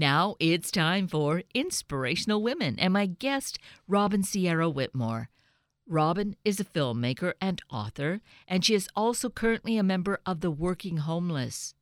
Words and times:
Now 0.00 0.36
it's 0.40 0.70
time 0.70 1.08
for 1.08 1.42
Inspirational 1.52 2.42
Women 2.42 2.78
and 2.78 2.94
my 2.94 3.04
guest, 3.04 3.58
Robyn 3.86 4.22
Sierra 4.22 4.70
Whitmore. 4.70 5.28
Robyn 5.86 6.36
is 6.42 6.58
a 6.58 6.64
filmmaker 6.64 7.34
and 7.38 7.60
author, 7.70 8.22
and 8.48 8.64
she 8.64 8.74
is 8.74 8.88
also 8.96 9.28
currently 9.28 9.76
a 9.76 9.82
member 9.82 10.18
of 10.24 10.40
the 10.40 10.50
Working 10.50 10.96
Homeless. 10.96 11.74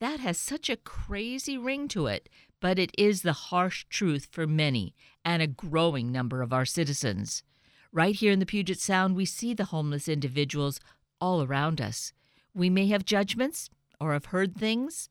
That 0.00 0.18
has 0.18 0.38
such 0.38 0.68
a 0.68 0.76
crazy 0.76 1.56
ring 1.56 1.86
to 1.90 2.08
it, 2.08 2.28
but 2.58 2.80
it 2.80 2.90
is 2.98 3.22
the 3.22 3.32
harsh 3.32 3.86
truth 3.88 4.26
for 4.32 4.44
many 4.44 4.92
and 5.24 5.40
a 5.40 5.46
growing 5.46 6.10
number 6.10 6.42
of 6.42 6.52
our 6.52 6.64
citizens. 6.64 7.44
Right 7.92 8.16
here 8.16 8.32
in 8.32 8.40
the 8.40 8.44
Puget 8.44 8.80
Sound, 8.80 9.14
we 9.14 9.24
see 9.24 9.54
the 9.54 9.66
homeless 9.66 10.08
individuals 10.08 10.80
all 11.20 11.44
around 11.44 11.80
us. 11.80 12.12
We 12.54 12.70
may 12.70 12.88
have 12.88 13.04
judgments 13.04 13.70
or 14.00 14.14
have 14.14 14.24
heard 14.34 14.56
things. 14.56 15.10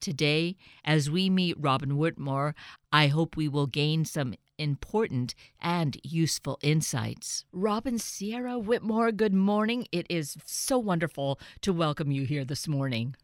Today, 0.00 0.56
as 0.82 1.10
we 1.10 1.28
meet 1.28 1.56
Robyn 1.60 1.98
Whitmore, 1.98 2.54
I 2.90 3.08
hope 3.08 3.36
we 3.36 3.48
will 3.48 3.66
gain 3.66 4.06
some 4.06 4.34
important 4.56 5.34
and 5.60 5.98
useful 6.02 6.58
insights. 6.62 7.44
Robyn 7.52 7.98
Sierra 7.98 8.58
Whitmore, 8.58 9.12
good 9.12 9.34
morning. 9.34 9.86
It 9.92 10.06
is 10.08 10.38
so 10.46 10.78
wonderful 10.78 11.38
to 11.60 11.74
welcome 11.74 12.10
you 12.10 12.24
here 12.24 12.46
this 12.46 12.66
morning. 12.66 13.14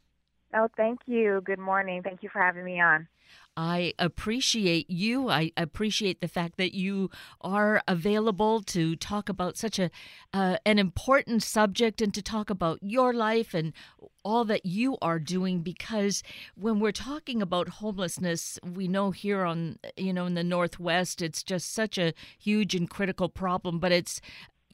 Oh, 0.55 0.69
thank 0.77 1.01
you. 1.07 1.41
Good 1.45 1.59
morning. 1.59 2.03
Thank 2.03 2.23
you 2.23 2.29
for 2.29 2.43
having 2.43 2.65
me 2.65 2.79
on. 2.81 3.09
I 3.57 3.95
appreciate 3.99 4.91
you. 4.91 5.31
I 5.31 5.51
appreciate 5.57 6.21
the 6.21 6.29
fact 6.29 6.59
that 6.59 6.75
you 6.75 7.11
are 7.41 7.83
available 7.89 8.61
to 8.63 8.97
talk 8.97 9.31
about 9.31 9.57
such 9.57 9.79
a 9.79 9.91
uh, 10.35 10.59
an 10.67 10.79
important 10.79 11.43
subject 11.43 12.03
and 12.03 12.13
to 12.13 12.21
talk 12.21 12.51
about 12.51 12.79
your 12.83 13.15
life 13.15 13.55
and 13.55 13.73
all 14.27 14.45
that 14.45 14.67
you 14.67 14.99
are 15.01 15.21
doing 15.21 15.61
because 15.61 16.25
when 16.57 16.81
we're 16.81 16.91
talking 16.91 17.41
about 17.41 17.69
homelessness, 17.69 18.59
we 18.65 18.89
know 18.89 19.13
here 19.13 19.45
on 19.45 19.79
you 19.97 20.13
know 20.13 20.27
in 20.27 20.35
the 20.35 20.43
northwest 20.43 21.23
it's 21.23 21.45
just 21.45 21.73
such 21.73 21.97
a 21.97 22.13
huge 22.37 22.75
and 22.75 22.91
critical 22.91 23.29
problem, 23.29 23.79
but 23.79 23.93
it's 23.93 24.21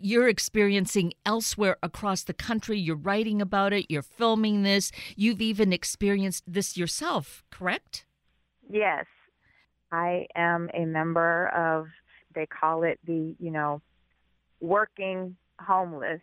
you're 0.00 0.26
experiencing 0.26 1.12
elsewhere 1.26 1.76
across 1.82 2.22
the 2.22 2.32
country. 2.32 2.78
You're 2.78 2.96
writing 2.96 3.42
about 3.42 3.74
it, 3.74 3.86
you're 3.90 4.00
filming 4.00 4.62
this, 4.62 4.90
you've 5.16 5.42
even 5.42 5.70
experienced 5.70 6.44
this 6.46 6.78
yourself, 6.78 7.44
correct? 7.50 8.06
Yes. 8.70 9.04
I 9.92 10.26
am 10.34 10.70
a 10.72 10.86
member 10.86 11.48
of, 11.48 11.88
they 12.34 12.46
call 12.46 12.84
it 12.84 12.98
the, 13.06 13.34
you 13.38 13.50
know, 13.50 13.82
working 14.60 15.36
homeless. 15.60 16.22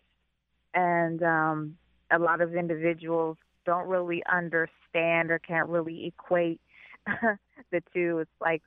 And 0.73 1.21
um, 1.21 1.77
a 2.11 2.19
lot 2.19 2.41
of 2.41 2.55
individuals 2.55 3.38
don't 3.65 3.88
really 3.88 4.23
understand 4.31 5.31
or 5.31 5.39
can't 5.39 5.69
really 5.69 6.07
equate 6.07 6.59
the 7.71 7.81
two. 7.93 8.19
It's 8.19 8.31
like 8.41 8.61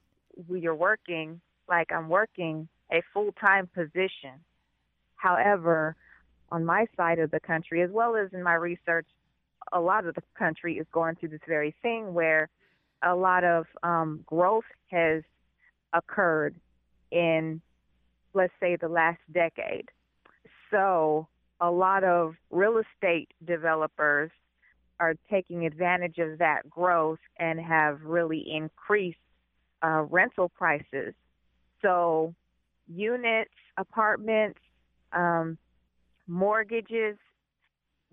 you're 0.49 0.75
working, 0.75 1.41
like 1.69 1.91
I'm 1.93 2.09
working 2.09 2.69
a 2.93 3.03
full 3.13 3.33
time 3.41 3.69
position. 3.75 4.41
However, 5.17 5.97
on 6.51 6.65
my 6.65 6.87
side 6.97 7.19
of 7.19 7.31
the 7.31 7.41
country, 7.41 7.83
as 7.83 7.91
well 7.91 8.17
as 8.17 8.29
in 8.33 8.43
my 8.43 8.55
research, 8.55 9.07
a 9.73 9.81
lot 9.81 10.05
of 10.07 10.15
the 10.15 10.23
country 10.39 10.79
is 10.79 10.87
going 10.93 11.17
through 11.17 11.31
this 11.31 11.41
very 11.49 11.75
thing 11.83 12.13
where 12.13 12.49
a 13.03 13.15
lot 13.15 13.45
of 13.45 13.67
um, 13.83 14.21
growth 14.27 14.65
has 14.89 15.23
occurred 15.93 16.55
in, 17.11 17.61
let's 18.35 18.53
say, 18.61 18.77
the 18.77 18.89
last 18.89 19.21
decade. 19.33 19.89
So 20.71 21.29
a 21.63 21.71
lot 21.71 22.03
of 22.03 22.35
real 22.51 22.79
estate 22.79 23.29
developers 23.47 24.31
are 24.99 25.15
taking 25.31 25.65
advantage 25.65 26.19
of 26.19 26.39
that 26.39 26.69
growth 26.69 27.21
and 27.39 27.59
have 27.61 28.01
really 28.03 28.45
increased 28.53 29.19
uh, 29.83 30.03
rental 30.11 30.49
prices. 30.49 31.15
So 31.81 32.35
units, 32.89 33.55
apartments, 33.79 34.59
um, 35.13 35.57
mortgages 36.27 37.17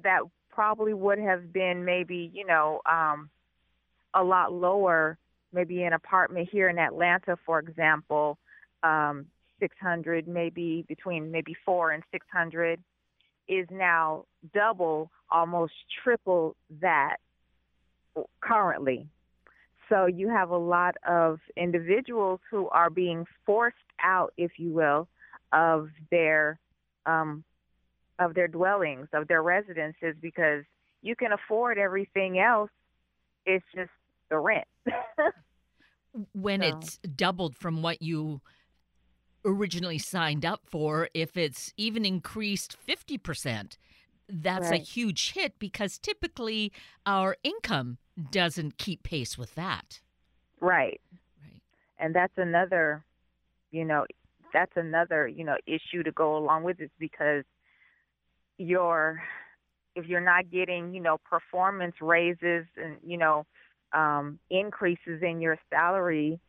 that 0.04 0.22
probably 0.52 0.94
would 0.94 1.20
have 1.20 1.52
been 1.52 1.84
maybe, 1.84 2.32
you 2.34 2.46
know, 2.46 2.82
um, 2.86 3.30
a 4.14 4.24
lot 4.24 4.54
lower, 4.54 5.18
maybe 5.52 5.84
an 5.84 5.94
apartment 5.94 6.50
here 6.52 6.70
in 6.70 6.78
Atlanta, 6.78 7.36
for 7.46 7.60
example, 7.60 8.38
um, 8.84 9.26
600, 9.60 10.28
maybe 10.28 10.86
between 10.88 11.32
maybe 11.32 11.56
four 11.66 11.92
and 11.92 12.04
600, 12.12 12.80
is 13.50 13.68
now 13.72 14.26
double, 14.54 15.12
almost 15.30 15.74
triple 16.04 16.56
that 16.82 17.18
currently. 18.42 19.08
So 19.90 20.06
you 20.06 20.30
have 20.30 20.52
a 20.52 20.58
lot 20.58 20.96
of 21.08 21.40
individuals 21.58 22.40
who 22.50 22.70
are 22.70 22.92
being 22.92 23.26
forced 23.46 23.76
out, 24.04 24.34
if 24.38 24.52
you 24.58 24.72
will, 24.72 25.08
of 25.52 25.90
their 26.12 26.60
um, 27.06 27.44
of 28.20 28.36
their 28.36 28.48
dwellings, 28.48 29.08
of 29.14 29.28
their 29.28 29.42
residences, 29.42 30.16
because 30.22 30.64
you 31.02 31.16
can 31.16 31.32
afford 31.32 31.78
everything 31.78 32.38
else. 32.40 32.70
It's 33.46 33.66
just 33.74 33.90
the 34.30 34.38
rent. 34.38 34.68
when 36.34 36.62
so. 36.62 36.68
it's 36.68 36.98
doubled 37.16 37.56
from 37.56 37.82
what 37.82 38.02
you 38.02 38.42
originally 39.46 39.98
signed 39.98 40.46
up 40.46 40.62
for, 40.66 41.10
if 41.14 41.38
it's 41.38 41.74
even 41.78 42.06
increased 42.06 42.76
50%, 42.88 43.78
that's 44.28 44.70
right. 44.70 44.82
a 44.82 44.84
huge 44.84 45.32
hit 45.34 45.58
because 45.60 45.98
typically 45.98 46.72
our 47.06 47.36
income 47.44 47.98
doesn't 48.32 48.78
keep 48.78 49.04
pace 49.04 49.38
with 49.38 49.56
that. 49.56 50.02
Right. 50.60 51.02
Right. 51.42 51.62
And 51.98 52.14
that's 52.14 52.38
another, 52.38 53.04
you 53.72 53.86
know, 53.86 54.06
that's 54.54 54.76
another, 54.76 55.28
you 55.28 55.44
know, 55.44 55.56
issue 55.66 56.04
to 56.04 56.12
go 56.12 56.38
along 56.38 56.64
with 56.64 56.80
it 56.80 56.92
because 57.00 57.44
you're 58.58 59.22
if 59.96 60.06
you're 60.06 60.22
not 60.22 60.50
getting, 60.52 60.94
you 60.94 61.02
know, 61.02 61.18
performance 61.30 61.96
raises 62.00 62.66
and, 62.78 62.98
you 63.06 63.18
know, 63.18 63.46
um, 63.92 64.40
increases 64.50 65.22
in 65.22 65.42
your 65.42 65.58
salary, 65.70 66.40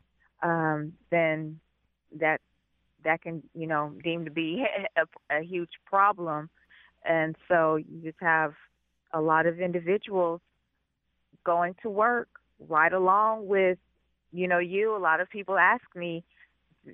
um, 0.42 0.92
then 1.10 1.58
that 2.18 2.40
that 3.04 3.22
can 3.22 3.42
you 3.54 3.66
know 3.66 3.92
deem 4.02 4.24
to 4.24 4.30
be 4.30 4.64
a, 4.96 5.36
a 5.36 5.42
huge 5.42 5.70
problem, 5.86 6.50
and 7.04 7.36
so 7.48 7.76
you 7.76 8.00
just 8.02 8.18
have 8.20 8.54
a 9.12 9.20
lot 9.20 9.46
of 9.46 9.60
individuals 9.60 10.40
going 11.44 11.74
to 11.82 11.90
work 11.90 12.28
right 12.68 12.92
along 12.92 13.46
with 13.46 13.78
you 14.32 14.48
know 14.48 14.58
you. 14.58 14.96
A 14.96 14.98
lot 14.98 15.20
of 15.20 15.28
people 15.30 15.58
ask 15.58 15.84
me, 15.94 16.24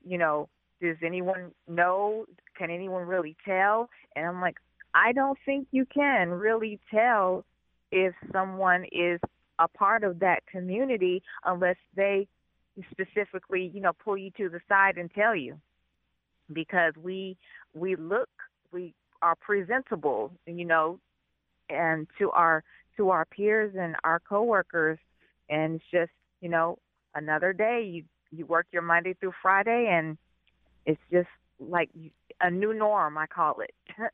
you 0.05 0.19
know, 0.19 0.49
does 0.81 0.97
anyone 1.05 1.53
know? 1.69 2.27
Can 2.57 2.71
anyone 2.71 3.07
really 3.07 3.37
tell? 3.45 3.89
And 4.15 4.27
I'm 4.27 4.41
like, 4.41 4.57
I 4.95 5.13
don't 5.13 5.39
think 5.45 5.69
you 5.73 5.87
can 5.87 6.31
really 6.31 6.81
tell 6.91 7.45
if 7.93 8.15
someone 8.33 8.85
is 8.93 9.21
a 9.59 9.69
part 9.69 10.05
of 10.05 10.19
that 10.21 10.47
community 10.47 11.23
unless 11.45 11.77
they 11.95 12.27
specifically, 12.91 13.71
you 13.75 13.81
know, 13.81 13.93
pull 13.93 14.17
you 14.17 14.31
to 14.37 14.49
the 14.49 14.61
side 14.69 14.97
and 14.99 15.11
tell 15.11 15.35
you. 15.35 15.59
Because 16.53 16.95
we 17.03 17.37
we 17.75 17.97
look 17.97 18.29
we 18.73 18.95
are 19.23 19.35
presentable, 19.35 20.33
you 20.47 20.65
know, 20.65 20.99
and 21.69 22.07
to 22.19 22.31
our 22.31 22.63
to 22.97 23.11
our 23.11 23.25
peers 23.25 23.75
and 23.79 23.97
our 24.05 24.21
coworkers 24.21 24.99
and 25.49 25.77
it's 25.77 25.85
just, 25.93 26.13
you 26.41 26.49
know, 26.49 26.79
another 27.15 27.53
day 27.53 27.85
you 27.85 28.05
you 28.31 28.47
work 28.47 28.67
your 28.73 28.83
Monday 28.83 29.15
through 29.15 29.33
Friday 29.43 29.89
and 29.91 30.19
it's 30.85 31.01
just 31.11 31.29
like 31.59 31.91
a 32.41 32.51
new 32.51 32.75
norm, 32.75 33.17
I 33.17 33.27
call 33.27 33.61
it. 33.61 33.75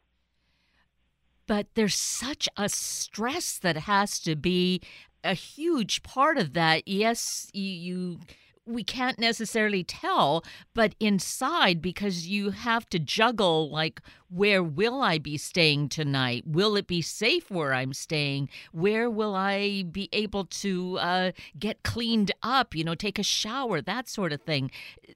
but 1.47 1.67
there's 1.75 1.97
such 1.97 2.49
a 2.57 2.69
stress 2.69 3.59
that 3.59 3.77
has 3.77 4.19
to 4.21 4.37
be 4.37 4.81
a 5.25 5.35
huge 5.35 6.03
part 6.03 6.39
of 6.39 6.53
that. 6.55 6.87
Yes, 6.87 7.51
you, 7.53 7.71
you 7.71 8.19
we 8.67 8.85
can't 8.85 9.19
necessarily 9.19 9.83
tell, 9.83 10.45
but 10.75 10.95
inside, 11.01 11.83
because 11.83 12.29
you 12.29 12.51
have 12.51 12.89
to 12.91 12.99
juggle 12.99 13.71
like, 13.71 14.01
where 14.29 14.63
will 14.63 15.03
I 15.03 15.19
be 15.19 15.37
staying 15.37 15.89
tonight? 15.89 16.45
Will 16.47 16.77
it 16.77 16.87
be 16.87 17.03
safe 17.03 17.51
where 17.51 17.75
I'm 17.75 17.93
staying? 17.93 18.49
Where 18.73 19.11
will 19.11 19.35
I 19.35 19.83
be 19.83 20.09
able 20.13 20.45
to 20.47 20.99
uh, 20.99 21.33
get 21.59 21.83
cleaned 21.83 22.33
up, 22.43 22.75
you 22.75 22.85
know, 22.85 22.95
take 22.95 23.19
a 23.19 23.25
shower, 23.25 23.81
that 23.81 24.09
sort 24.09 24.33
of 24.33 24.43
thing? 24.43 24.71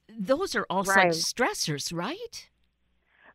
Those 0.09 0.55
are 0.57 0.67
all 0.69 0.83
right. 0.83 1.15
such 1.15 1.35
stressors, 1.35 1.95
right? 1.95 2.49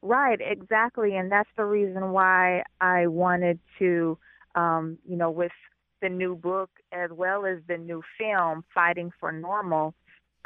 Right, 0.02 0.40
exactly. 0.42 1.16
And 1.16 1.31
that's 1.31 1.50
the 1.56 1.66
reason 1.66 2.12
why 2.12 2.63
I 2.81 3.08
wanted 3.08 3.60
to, 3.80 4.18
um, 4.56 4.98
you 5.08 5.16
know, 5.16 5.31
with 5.31 5.52
the 6.01 6.09
new 6.09 6.36
book 6.36 6.69
as 6.92 7.09
well 7.12 7.45
as 7.45 7.59
the 7.68 7.77
new 7.77 8.01
film, 8.18 8.63
Fighting 8.74 9.12
for 9.19 9.31
Normal, 9.31 9.94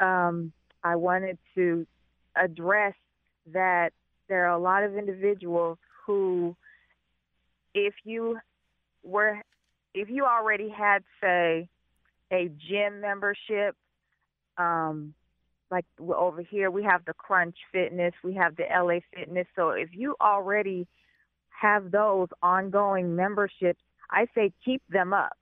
um, 0.00 0.52
I 0.84 0.96
wanted 0.96 1.38
to 1.54 1.86
address 2.36 2.94
that 3.52 3.92
there 4.28 4.46
are 4.46 4.54
a 4.54 4.58
lot 4.58 4.82
of 4.84 4.96
individuals 4.96 5.78
who, 6.06 6.56
if 7.74 7.94
you 8.04 8.38
were, 9.02 9.40
if 9.94 10.08
you 10.10 10.24
already 10.24 10.68
had, 10.68 11.02
say, 11.20 11.68
a 12.32 12.48
gym 12.68 13.00
membership, 13.00 13.76
Um, 14.58 15.14
like 15.70 15.84
over 16.00 16.42
here, 16.42 16.70
we 16.70 16.82
have 16.84 17.04
the 17.04 17.14
Crunch 17.14 17.56
Fitness, 17.72 18.14
we 18.22 18.34
have 18.34 18.56
the 18.56 18.64
LA 18.70 19.00
Fitness. 19.14 19.46
So 19.56 19.70
if 19.70 19.90
you 19.92 20.16
already 20.20 20.86
have 21.50 21.90
those 21.90 22.28
ongoing 22.42 23.16
memberships, 23.16 23.80
I 24.10 24.26
say 24.34 24.52
keep 24.64 24.82
them 24.88 25.12
up. 25.12 25.36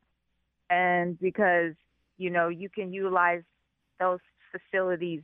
And 0.70 1.19
because, 1.20 1.75
you 2.19 2.31
know, 2.31 2.49
you 2.49 2.69
can 2.69 2.93
utilize 2.93 3.43
those 4.00 4.20
facilities 4.50 5.22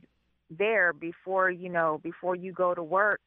there 0.49 0.93
before, 0.93 1.49
you 1.49 1.69
know, 1.69 1.99
before 2.03 2.35
you 2.35 2.51
go 2.53 2.73
to 2.73 2.83
work. 2.83 3.21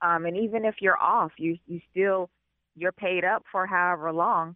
Um, 0.00 0.26
and 0.26 0.36
even 0.36 0.64
if 0.64 0.76
you're 0.80 1.00
off, 1.00 1.32
you 1.38 1.58
you 1.66 1.80
still 1.90 2.30
you're 2.76 2.92
paid 2.92 3.24
up 3.24 3.44
for 3.50 3.66
however 3.66 4.12
long. 4.12 4.54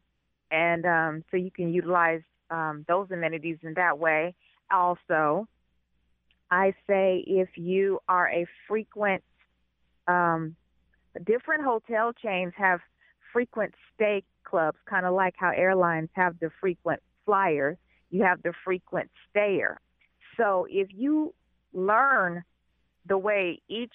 And 0.50 0.86
um, 0.86 1.24
so 1.30 1.36
you 1.36 1.50
can 1.50 1.72
utilize 1.72 2.20
um, 2.50 2.84
those 2.86 3.10
amenities 3.10 3.58
in 3.62 3.74
that 3.74 3.98
way. 3.98 4.34
Also, 4.70 5.48
I 6.50 6.74
say 6.86 7.24
if 7.26 7.48
you 7.56 7.98
are 8.08 8.30
a 8.30 8.46
frequent, 8.68 9.22
um, 10.06 10.54
different 11.24 11.64
hotel 11.64 12.12
chains 12.12 12.52
have 12.56 12.80
frequent 13.32 13.74
stay 13.94 14.22
clubs, 14.52 14.76
kind 14.88 15.06
of 15.06 15.14
like 15.14 15.34
how 15.38 15.50
airlines 15.56 16.10
have 16.12 16.38
the 16.38 16.50
frequent 16.60 17.00
flyer, 17.24 17.78
you 18.10 18.22
have 18.22 18.42
the 18.42 18.52
frequent 18.64 19.10
stayer. 19.30 19.80
So 20.36 20.66
if 20.68 20.88
you 20.90 21.34
learn 21.72 22.44
the 23.06 23.16
way 23.16 23.62
each 23.68 23.94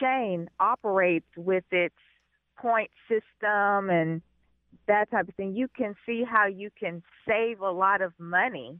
chain 0.00 0.50
operates 0.60 1.26
with 1.36 1.64
its 1.70 1.94
point 2.58 2.90
system 3.08 3.88
and 3.88 4.20
that 4.86 5.10
type 5.10 5.28
of 5.28 5.34
thing, 5.34 5.56
you 5.56 5.68
can 5.74 5.94
see 6.04 6.24
how 6.28 6.46
you 6.46 6.68
can 6.78 7.02
save 7.26 7.60
a 7.60 7.70
lot 7.70 8.02
of 8.02 8.12
money 8.18 8.78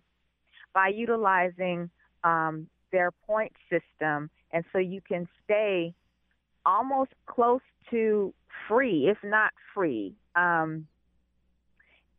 by 0.74 0.88
utilizing 0.88 1.88
um, 2.24 2.68
their 2.92 3.10
point 3.26 3.52
system. 3.70 4.28
And 4.52 4.64
so 4.72 4.78
you 4.78 5.00
can 5.00 5.26
stay 5.44 5.94
almost 6.66 7.12
close 7.26 7.62
to 7.90 8.34
free, 8.68 9.08
if 9.08 9.18
not 9.24 9.52
free. 9.74 10.14
Um, 10.38 10.86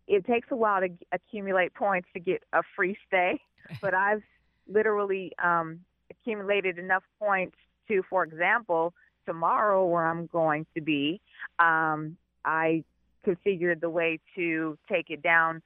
it 0.08 0.26
takes 0.26 0.48
a 0.52 0.56
while 0.56 0.82
to 0.82 0.90
accumulate 1.12 1.74
points 1.74 2.08
to 2.14 2.20
get 2.20 2.42
a 2.52 2.62
free 2.76 2.98
stay, 3.08 3.40
but 3.82 3.94
I've 3.94 4.24
literally 4.68 5.32
um, 5.44 5.80
accumulated 6.10 6.80
enough 6.80 7.04
points 7.20 7.56
to, 7.88 8.02
for 8.10 8.24
example, 8.24 8.94
tomorrow 9.26 9.86
where 9.86 10.08
I'm 10.08 10.26
going 10.28 10.66
to 10.76 10.82
be, 10.82 11.22
um, 11.60 12.18
I 12.44 12.84
configured 13.26 13.82
the 13.82 13.90
way 13.90 14.20
to 14.36 14.78
take 14.92 15.10
it 15.10 15.22
down. 15.22 15.62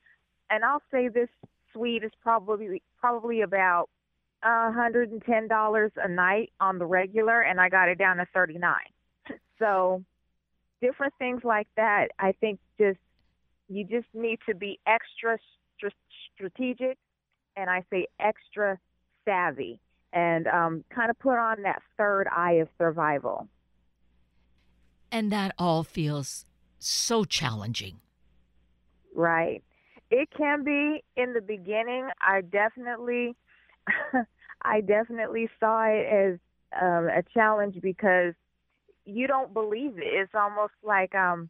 And 0.49 0.65
I'll 0.65 0.81
say 0.91 1.07
this 1.07 1.29
suite 1.71 2.03
is 2.03 2.11
probably 2.21 2.81
probably 2.99 3.41
about 3.41 3.89
$110 4.45 5.91
a 5.95 6.07
night 6.09 6.51
on 6.59 6.77
the 6.77 6.85
regular, 6.85 7.41
and 7.41 7.61
I 7.61 7.69
got 7.69 7.87
it 7.87 7.97
down 7.97 8.17
to 8.17 8.27
39. 8.33 8.73
So 9.59 10.03
different 10.83 11.13
things 11.17 11.41
like 11.43 11.67
that. 11.77 12.09
I 12.19 12.33
think 12.33 12.59
just 12.77 12.99
you 13.69 13.85
just 13.85 14.07
need 14.13 14.39
to 14.47 14.53
be 14.53 14.79
extra 14.85 15.37
strategic, 16.35 16.97
and 17.55 17.69
I 17.69 17.83
say 17.89 18.07
extra 18.19 18.77
savvy, 19.25 19.79
and 20.11 20.45
um, 20.47 20.83
kind 20.93 21.09
of 21.09 21.17
put 21.19 21.37
on 21.37 21.63
that 21.63 21.81
third 21.97 22.27
eye 22.27 22.53
of 22.53 22.67
survival. 22.77 23.47
And 25.11 25.31
that 25.31 25.53
all 25.57 25.83
feels 25.83 26.45
so 26.79 27.23
challenging. 27.23 27.99
Right. 29.15 29.63
It 30.11 30.29
can 30.35 30.63
be 30.63 31.03
in 31.15 31.33
the 31.33 31.41
beginning. 31.41 32.09
I 32.19 32.41
definitely, 32.41 33.35
I 34.61 34.81
definitely 34.81 35.49
saw 35.59 35.85
it 35.85 36.05
as 36.05 36.39
um, 36.81 37.07
a 37.07 37.23
challenge 37.33 37.77
because 37.81 38.33
you 39.05 39.27
don't 39.27 39.53
believe 39.53 39.97
it. 39.97 40.05
It's 40.05 40.33
almost 40.33 40.73
like 40.83 41.13
um, 41.15 41.49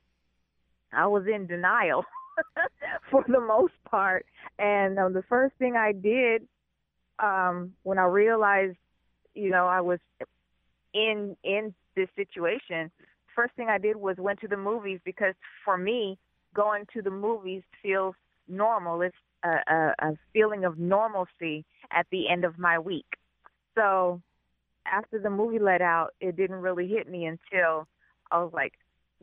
I 0.91 1.07
was 1.07 1.23
in 1.33 1.47
denial 1.47 2.03
for 3.11 3.23
the 3.27 3.39
most 3.39 3.73
part. 3.89 4.25
And 4.59 4.97
um, 4.99 5.13
the 5.13 5.23
first 5.23 5.55
thing 5.57 5.75
I 5.75 5.91
did 5.91 6.47
um, 7.19 7.73
when 7.83 7.97
I 7.97 8.05
realized, 8.05 8.77
you 9.33 9.49
know, 9.49 9.67
I 9.67 9.81
was 9.81 9.99
in 10.93 11.35
in 11.43 11.73
this 11.95 12.09
situation, 12.15 12.91
first 13.35 13.53
thing 13.55 13.67
I 13.69 13.77
did 13.77 13.95
was 13.95 14.17
went 14.17 14.39
to 14.41 14.47
the 14.47 14.57
movies 14.57 14.99
because 15.05 15.35
for 15.63 15.77
me, 15.77 16.17
going 16.53 16.85
to 16.93 17.01
the 17.01 17.11
movies 17.11 17.63
feels 17.81 18.15
normal. 18.47 19.01
It's 19.01 19.15
a, 19.43 19.57
a, 19.67 19.93
a 19.99 20.13
feeling 20.33 20.65
of 20.65 20.77
normalcy 20.77 21.65
at 21.91 22.05
the 22.11 22.29
end 22.29 22.45
of 22.45 22.57
my 22.57 22.79
week. 22.79 23.05
So 23.75 24.21
after 24.85 25.19
the 25.19 25.29
movie 25.29 25.59
let 25.59 25.81
out, 25.81 26.13
it 26.19 26.35
didn't 26.35 26.57
really 26.57 26.87
hit 26.87 27.09
me 27.09 27.25
until 27.25 27.87
I 28.31 28.39
was 28.39 28.51
like, 28.53 28.73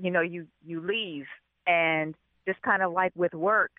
you 0.01 0.11
know, 0.11 0.21
you 0.21 0.47
you 0.65 0.81
leave 0.81 1.27
and 1.67 2.15
just 2.47 2.63
kind 2.63 2.83
of 2.83 2.93
like 2.93 3.13
with 3.15 3.35
work, 3.35 3.71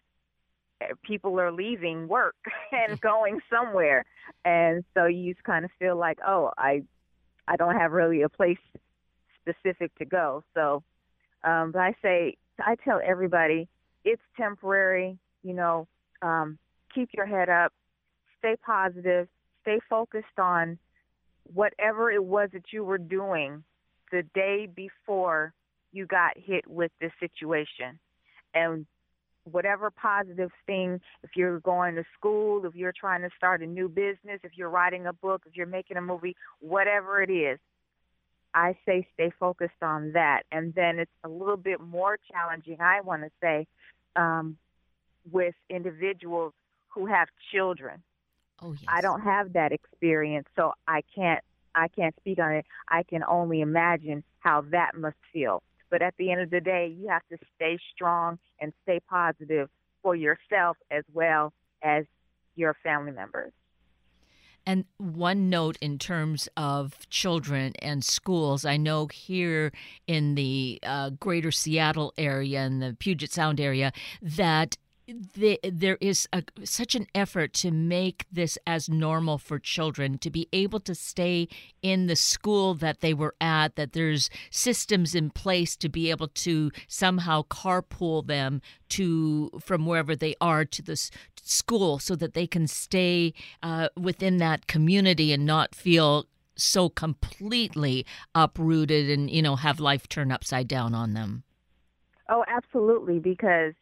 eh, 0.82 0.94
people 1.04 1.40
are 1.40 1.52
leaving 1.52 2.08
work 2.08 2.36
and 2.72 3.00
going 3.02 3.40
somewhere, 3.50 4.06
and 4.46 4.84
so 4.94 5.06
you 5.06 5.34
just 5.34 5.44
kind 5.44 5.66
of 5.66 5.72
feel 5.80 5.96
like, 5.96 6.20
oh, 6.26 6.52
I 6.58 6.84
I 7.48 7.56
don't 7.56 7.76
have 7.76 7.92
really 7.92 8.22
a 8.22 8.30
place 8.30 8.58
specific 9.42 9.94
to 9.96 10.06
go. 10.06 10.44
So, 10.54 10.84
um, 11.44 11.72
but 11.72 11.82
I 11.82 11.96
say, 12.02 12.38
I 12.60 12.76
tell 12.76 13.02
everybody, 13.04 13.68
it's 14.06 14.22
temporary. 14.38 15.18
You 15.44 15.54
know, 15.54 15.88
um, 16.22 16.60
keep 16.94 17.10
your 17.14 17.26
head 17.26 17.50
up, 17.50 17.74
stay 18.40 18.56
positive, 18.64 19.28
stay 19.64 19.80
focused 19.90 20.38
on 20.38 20.78
whatever 21.54 22.12
it 22.12 22.24
was 22.24 22.50
that 22.54 22.72
you 22.72 22.84
were 22.84 22.98
doing 22.98 23.64
the 24.12 24.24
day 24.34 24.68
before 24.74 25.54
you 25.92 26.06
got 26.06 26.38
hit 26.38 26.68
with 26.68 26.92
this 27.00 27.12
situation. 27.20 28.00
And 28.54 28.86
whatever 29.50 29.90
positive 29.90 30.52
thing, 30.66 31.02
if 31.24 31.32
you're 31.36 31.60
going 31.60 31.96
to 31.96 32.04
school, 32.18 32.66
if 32.66 32.76
you're 32.76 32.94
trying 32.98 33.22
to 33.22 33.30
start 33.36 33.62
a 33.62 33.66
new 33.66 33.90
business, 33.90 34.40
if 34.44 34.52
you're 34.56 34.70
writing 34.70 35.08
a 35.08 35.14
book, 35.14 35.44
if 35.46 35.56
you're 35.56 35.66
making 35.66 35.98
a 35.98 36.02
movie, 36.02 36.36
whatever 36.60 37.22
it 37.22 37.32
is, 37.32 37.60
I 38.54 38.78
say 38.86 39.08
stay 39.14 39.32
focused 39.40 39.82
on 39.82 40.12
that. 40.14 40.44
And 40.52 40.74
then 40.76 41.00
it's 41.00 41.12
a 41.24 41.30
little 41.30 41.58
bit 41.58 41.80
more 41.80 42.18
challenging, 42.32 42.78
I 42.82 43.02
want 43.02 43.24
to 43.24 43.32
say, 43.42 43.68
um, 44.16 44.58
with 45.32 45.56
individuals 45.70 46.54
who 46.90 47.06
have 47.06 47.30
children. 47.54 48.04
Oh, 48.62 48.74
yes. 48.74 48.84
I 48.88 49.02
don't 49.02 49.22
have 49.22 49.54
that 49.54 49.72
experience, 49.72 50.48
so 50.56 50.74
I 50.88 51.02
can't 51.16 51.44
I 51.74 51.88
can't 51.88 52.16
speak 52.20 52.40
on 52.40 52.52
it. 52.52 52.66
I 52.90 53.04
can 53.04 53.24
only 53.24 53.62
imagine 53.62 54.24
how 54.40 54.62
that 54.72 54.92
must 54.96 55.16
feel. 55.32 55.64
But 55.90 56.02
at 56.02 56.16
the 56.18 56.32
end 56.32 56.42
of 56.42 56.50
the 56.50 56.62
day, 56.62 56.94
you 56.98 57.08
have 57.08 57.22
to 57.30 57.38
stay 57.56 57.78
strong 57.94 58.40
and 58.60 58.74
stay 58.84 59.00
positive 59.10 59.70
for 60.02 60.16
yourself 60.16 60.78
as 60.90 61.04
well 61.14 61.54
as 61.84 62.06
your 62.56 62.76
family 62.84 63.12
members. 63.12 63.52
And 64.66 64.86
one 64.98 65.50
note 65.50 65.78
in 65.82 65.98
terms 65.98 66.48
of 66.56 67.10
children 67.10 67.74
and 67.80 68.06
schools, 68.06 68.64
I 68.64 68.78
know 68.78 69.08
here 69.08 69.72
in 70.06 70.36
the 70.36 70.80
uh, 70.84 71.10
greater 71.12 71.52
Seattle 71.52 72.14
area 72.18 72.60
and 72.60 72.82
the 72.82 72.96
Puget 73.00 73.32
Sound 73.32 73.60
area 73.60 73.92
that 74.22 74.78
the, 75.36 75.60
there 75.64 75.98
is 76.02 76.28
a, 76.34 76.44
such 76.64 76.96
an 76.96 77.08
effort 77.14 77.54
to 77.54 77.72
make 77.72 78.26
this 78.32 78.58
as 78.66 78.90
normal 78.90 79.38
for 79.38 79.60
children 79.60 80.18
to 80.20 80.30
be 80.30 80.48
able 80.54 80.80
to 80.82 80.96
stay 80.96 81.48
in 81.82 82.08
the 82.08 82.16
school 82.16 82.74
that 82.76 83.02
they 83.02 83.14
were 83.14 83.36
at, 83.42 83.76
that 83.76 83.94
there's 83.94 84.30
systems 84.50 85.16
in 85.16 85.30
place 85.30 85.76
to 85.78 85.90
be 85.90 86.10
able 86.10 86.28
to 86.28 86.72
somehow 86.88 87.44
carpool 87.44 88.26
them 88.26 88.62
to 88.90 89.50
from 89.60 89.86
wherever 89.86 90.16
they 90.16 90.36
are 90.42 90.66
to 90.66 90.82
the 90.82 91.10
school 91.42 92.00
so 92.00 92.16
that 92.16 92.34
they 92.34 92.48
can 92.48 92.68
stay 92.68 93.34
uh, 93.64 93.90
within 93.98 94.38
that 94.38 94.68
community 94.68 95.34
and 95.34 95.46
not 95.46 95.74
feel 95.74 96.26
so 96.56 96.90
completely 96.90 98.06
uprooted 98.36 99.10
and 99.10 99.30
you 99.30 99.42
know 99.42 99.56
have 99.56 99.80
life 99.80 100.08
turn 100.08 100.32
upside 100.32 100.68
down 100.68 100.94
on 100.94 101.14
them. 101.14 101.44
Oh 102.30 102.44
absolutely 102.48 103.20
because 103.20 103.74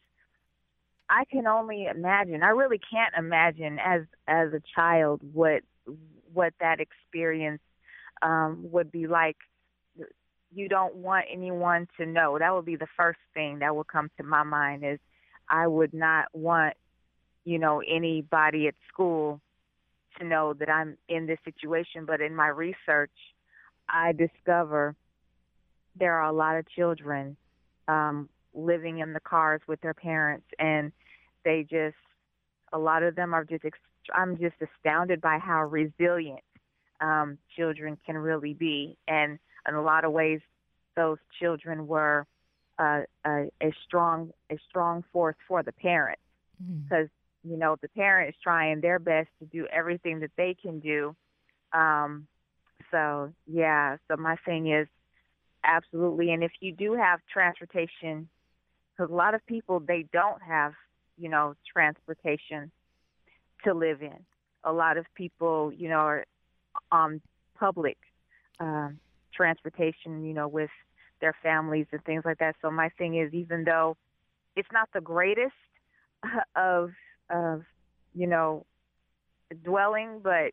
I 1.10 1.24
can 1.24 1.48
only 1.48 1.86
imagine. 1.86 2.44
I 2.44 2.50
really 2.50 2.78
can't 2.78 3.12
imagine 3.18 3.78
as 3.84 4.02
as 4.28 4.52
a 4.52 4.62
child 4.76 5.20
what 5.32 5.62
what 6.32 6.54
that 6.60 6.78
experience 6.78 7.60
um, 8.22 8.60
would 8.70 8.92
be 8.92 9.08
like. 9.08 9.36
You 10.52 10.68
don't 10.68 10.96
want 10.96 11.26
anyone 11.32 11.88
to 11.98 12.06
know. 12.06 12.38
That 12.38 12.54
would 12.54 12.64
be 12.64 12.76
the 12.76 12.88
first 12.96 13.18
thing 13.34 13.58
that 13.58 13.74
would 13.74 13.88
come 13.88 14.10
to 14.18 14.22
my 14.22 14.44
mind. 14.44 14.84
Is 14.84 15.00
I 15.48 15.66
would 15.66 15.92
not 15.92 16.26
want 16.32 16.74
you 17.44 17.58
know 17.58 17.82
anybody 17.86 18.68
at 18.68 18.74
school 18.92 19.40
to 20.18 20.24
know 20.24 20.54
that 20.54 20.70
I'm 20.70 20.96
in 21.08 21.26
this 21.26 21.38
situation. 21.44 22.04
But 22.06 22.20
in 22.20 22.36
my 22.36 22.48
research, 22.48 23.10
I 23.88 24.12
discover 24.12 24.94
there 25.98 26.14
are 26.20 26.28
a 26.28 26.32
lot 26.32 26.56
of 26.56 26.68
children 26.68 27.36
um, 27.88 28.28
living 28.54 29.00
in 29.00 29.12
the 29.12 29.20
cars 29.20 29.60
with 29.66 29.80
their 29.80 29.94
parents 29.94 30.46
and 30.60 30.92
they 31.44 31.66
just 31.68 31.96
a 32.72 32.78
lot 32.78 33.02
of 33.02 33.16
them 33.16 33.34
are 33.34 33.44
just 33.44 33.64
I'm 34.14 34.38
just 34.38 34.56
astounded 34.60 35.20
by 35.20 35.38
how 35.38 35.64
resilient 35.64 36.42
um, 37.00 37.38
children 37.56 37.98
can 38.04 38.16
really 38.16 38.54
be, 38.54 38.96
and 39.08 39.38
in 39.68 39.74
a 39.74 39.82
lot 39.82 40.04
of 40.04 40.12
ways, 40.12 40.40
those 40.96 41.18
children 41.38 41.86
were 41.86 42.26
uh, 42.78 43.02
a, 43.24 43.50
a 43.62 43.72
strong 43.86 44.32
a 44.50 44.58
strong 44.68 45.04
force 45.12 45.36
for 45.46 45.62
the 45.62 45.72
parents 45.72 46.22
because 46.84 47.06
mm. 47.06 47.50
you 47.50 47.56
know 47.56 47.76
the 47.82 47.88
parent 47.88 48.30
is 48.30 48.34
trying 48.42 48.80
their 48.80 48.98
best 48.98 49.28
to 49.38 49.46
do 49.46 49.66
everything 49.72 50.20
that 50.20 50.30
they 50.36 50.54
can 50.60 50.80
do. 50.80 51.14
Um, 51.72 52.26
so 52.90 53.32
yeah, 53.46 53.96
so 54.08 54.16
my 54.16 54.36
thing 54.44 54.72
is 54.72 54.88
absolutely, 55.62 56.32
and 56.32 56.42
if 56.42 56.52
you 56.60 56.72
do 56.72 56.94
have 56.94 57.20
transportation, 57.32 58.28
because 58.96 59.10
a 59.10 59.14
lot 59.14 59.34
of 59.34 59.44
people 59.46 59.80
they 59.80 60.06
don't 60.12 60.42
have 60.42 60.72
you 61.20 61.28
know 61.28 61.54
transportation 61.70 62.70
to 63.64 63.74
live 63.74 64.02
in. 64.02 64.18
A 64.64 64.72
lot 64.72 64.96
of 64.96 65.06
people 65.14 65.72
you 65.72 65.88
know 65.88 65.96
are 65.96 66.24
on 66.90 67.20
public 67.58 67.98
um, 68.58 68.98
transportation, 69.34 70.24
you 70.24 70.34
know, 70.34 70.48
with 70.48 70.70
their 71.20 71.34
families 71.42 71.86
and 71.92 72.02
things 72.04 72.22
like 72.24 72.38
that. 72.38 72.56
So 72.62 72.70
my 72.70 72.88
thing 72.98 73.18
is, 73.18 73.32
even 73.32 73.64
though 73.64 73.96
it's 74.56 74.68
not 74.72 74.88
the 74.92 75.00
greatest 75.00 75.52
of 76.56 76.90
of 77.30 77.62
you 78.14 78.26
know 78.26 78.66
dwelling, 79.64 80.20
but 80.22 80.52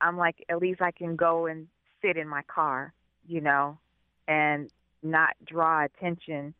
I'm 0.00 0.16
like 0.16 0.36
at 0.48 0.58
least 0.58 0.80
I 0.80 0.90
can 0.90 1.16
go 1.16 1.46
and 1.46 1.66
sit 2.02 2.16
in 2.16 2.28
my 2.28 2.42
car, 2.42 2.92
you 3.26 3.40
know, 3.40 3.78
and 4.26 4.70
not 5.02 5.30
draw 5.44 5.84
attention 5.84 6.54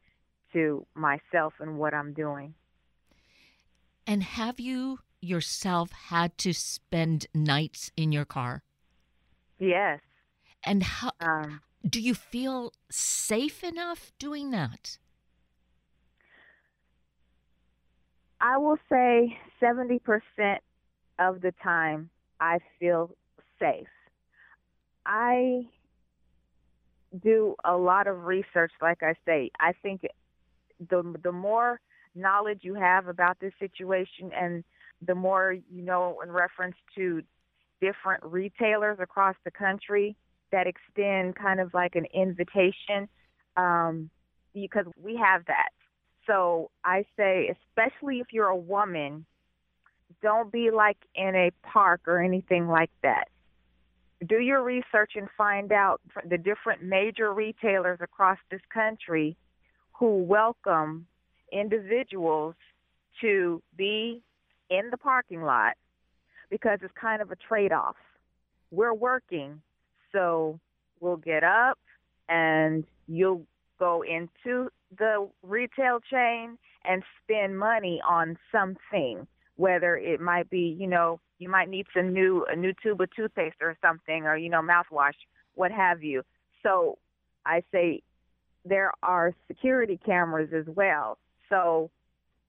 to 0.52 0.86
myself 0.94 1.54
and 1.60 1.78
what 1.78 1.94
I'm 1.94 2.12
doing. 2.12 2.54
And 4.08 4.22
have 4.22 4.58
you 4.58 5.00
yourself 5.20 5.92
had 5.92 6.38
to 6.38 6.54
spend 6.54 7.26
nights 7.34 7.92
in 7.94 8.10
your 8.10 8.24
car? 8.24 8.62
Yes. 9.58 10.00
And 10.64 10.82
how 10.82 11.10
um, 11.20 11.60
do 11.86 12.00
you 12.00 12.14
feel 12.14 12.72
safe 12.90 13.62
enough 13.62 14.12
doing 14.18 14.50
that? 14.52 14.96
I 18.40 18.56
will 18.56 18.78
say 18.88 19.36
70% 19.60 20.00
of 21.18 21.42
the 21.42 21.52
time 21.62 22.08
I 22.40 22.60
feel 22.80 23.10
safe. 23.58 23.88
I 25.04 25.66
do 27.22 27.56
a 27.62 27.76
lot 27.76 28.06
of 28.06 28.24
research 28.24 28.72
like 28.80 29.02
I 29.02 29.16
say. 29.26 29.50
I 29.60 29.74
think 29.82 30.06
the 30.88 31.02
the 31.22 31.32
more 31.32 31.80
knowledge 32.18 32.60
you 32.62 32.74
have 32.74 33.08
about 33.08 33.38
this 33.40 33.52
situation 33.58 34.30
and 34.34 34.64
the 35.06 35.14
more 35.14 35.52
you 35.52 35.82
know 35.82 36.18
in 36.22 36.30
reference 36.30 36.76
to 36.94 37.22
different 37.80 38.22
retailers 38.24 38.98
across 39.00 39.36
the 39.44 39.50
country 39.50 40.16
that 40.50 40.66
extend 40.66 41.36
kind 41.36 41.60
of 41.60 41.72
like 41.74 41.94
an 41.94 42.06
invitation 42.14 43.08
um, 43.56 44.10
because 44.54 44.86
we 45.00 45.16
have 45.16 45.44
that. 45.46 45.68
So 46.26 46.70
I 46.84 47.04
say, 47.16 47.54
especially 47.70 48.20
if 48.20 48.28
you're 48.32 48.48
a 48.48 48.56
woman, 48.56 49.24
don't 50.22 50.50
be 50.50 50.70
like 50.70 50.98
in 51.14 51.34
a 51.34 51.50
park 51.66 52.02
or 52.06 52.22
anything 52.22 52.68
like 52.68 52.90
that. 53.02 53.28
Do 54.26 54.38
your 54.40 54.62
research 54.62 55.12
and 55.14 55.28
find 55.36 55.70
out 55.70 56.00
the 56.28 56.38
different 56.38 56.82
major 56.82 57.32
retailers 57.32 57.98
across 58.02 58.38
this 58.50 58.60
country 58.72 59.36
who 59.92 60.22
welcome 60.24 61.06
individuals 61.52 62.54
to 63.20 63.62
be 63.76 64.22
in 64.70 64.90
the 64.90 64.96
parking 64.96 65.42
lot 65.42 65.74
because 66.50 66.78
it's 66.82 66.92
kind 67.00 67.22
of 67.22 67.30
a 67.30 67.36
trade 67.36 67.72
off. 67.72 67.96
We're 68.70 68.94
working, 68.94 69.60
so 70.12 70.58
we'll 71.00 71.16
get 71.16 71.44
up 71.44 71.78
and 72.28 72.84
you'll 73.06 73.44
go 73.78 74.02
into 74.02 74.70
the 74.98 75.28
retail 75.42 76.00
chain 76.10 76.58
and 76.84 77.02
spend 77.22 77.58
money 77.58 78.00
on 78.08 78.36
something, 78.50 79.26
whether 79.56 79.96
it 79.96 80.20
might 80.20 80.48
be, 80.50 80.76
you 80.78 80.86
know, 80.86 81.20
you 81.38 81.48
might 81.48 81.68
need 81.68 81.86
some 81.94 82.12
new 82.12 82.44
a 82.50 82.56
new 82.56 82.72
tube 82.82 83.00
of 83.00 83.08
toothpaste 83.14 83.56
or 83.60 83.76
something 83.80 84.24
or, 84.24 84.36
you 84.36 84.48
know, 84.48 84.60
mouthwash, 84.60 85.12
what 85.54 85.70
have 85.70 86.02
you. 86.02 86.22
So 86.62 86.98
I 87.46 87.62
say 87.72 88.02
there 88.64 88.92
are 89.02 89.34
security 89.46 89.98
cameras 90.04 90.50
as 90.52 90.66
well. 90.74 91.18
So 91.48 91.90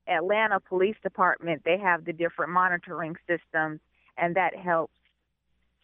Atlanta 0.07 0.59
Police 0.59 0.95
Department, 1.03 1.61
they 1.65 1.77
have 1.77 2.05
the 2.05 2.13
different 2.13 2.51
monitoring 2.51 3.15
systems 3.27 3.79
and 4.17 4.35
that 4.35 4.55
helps 4.55 4.93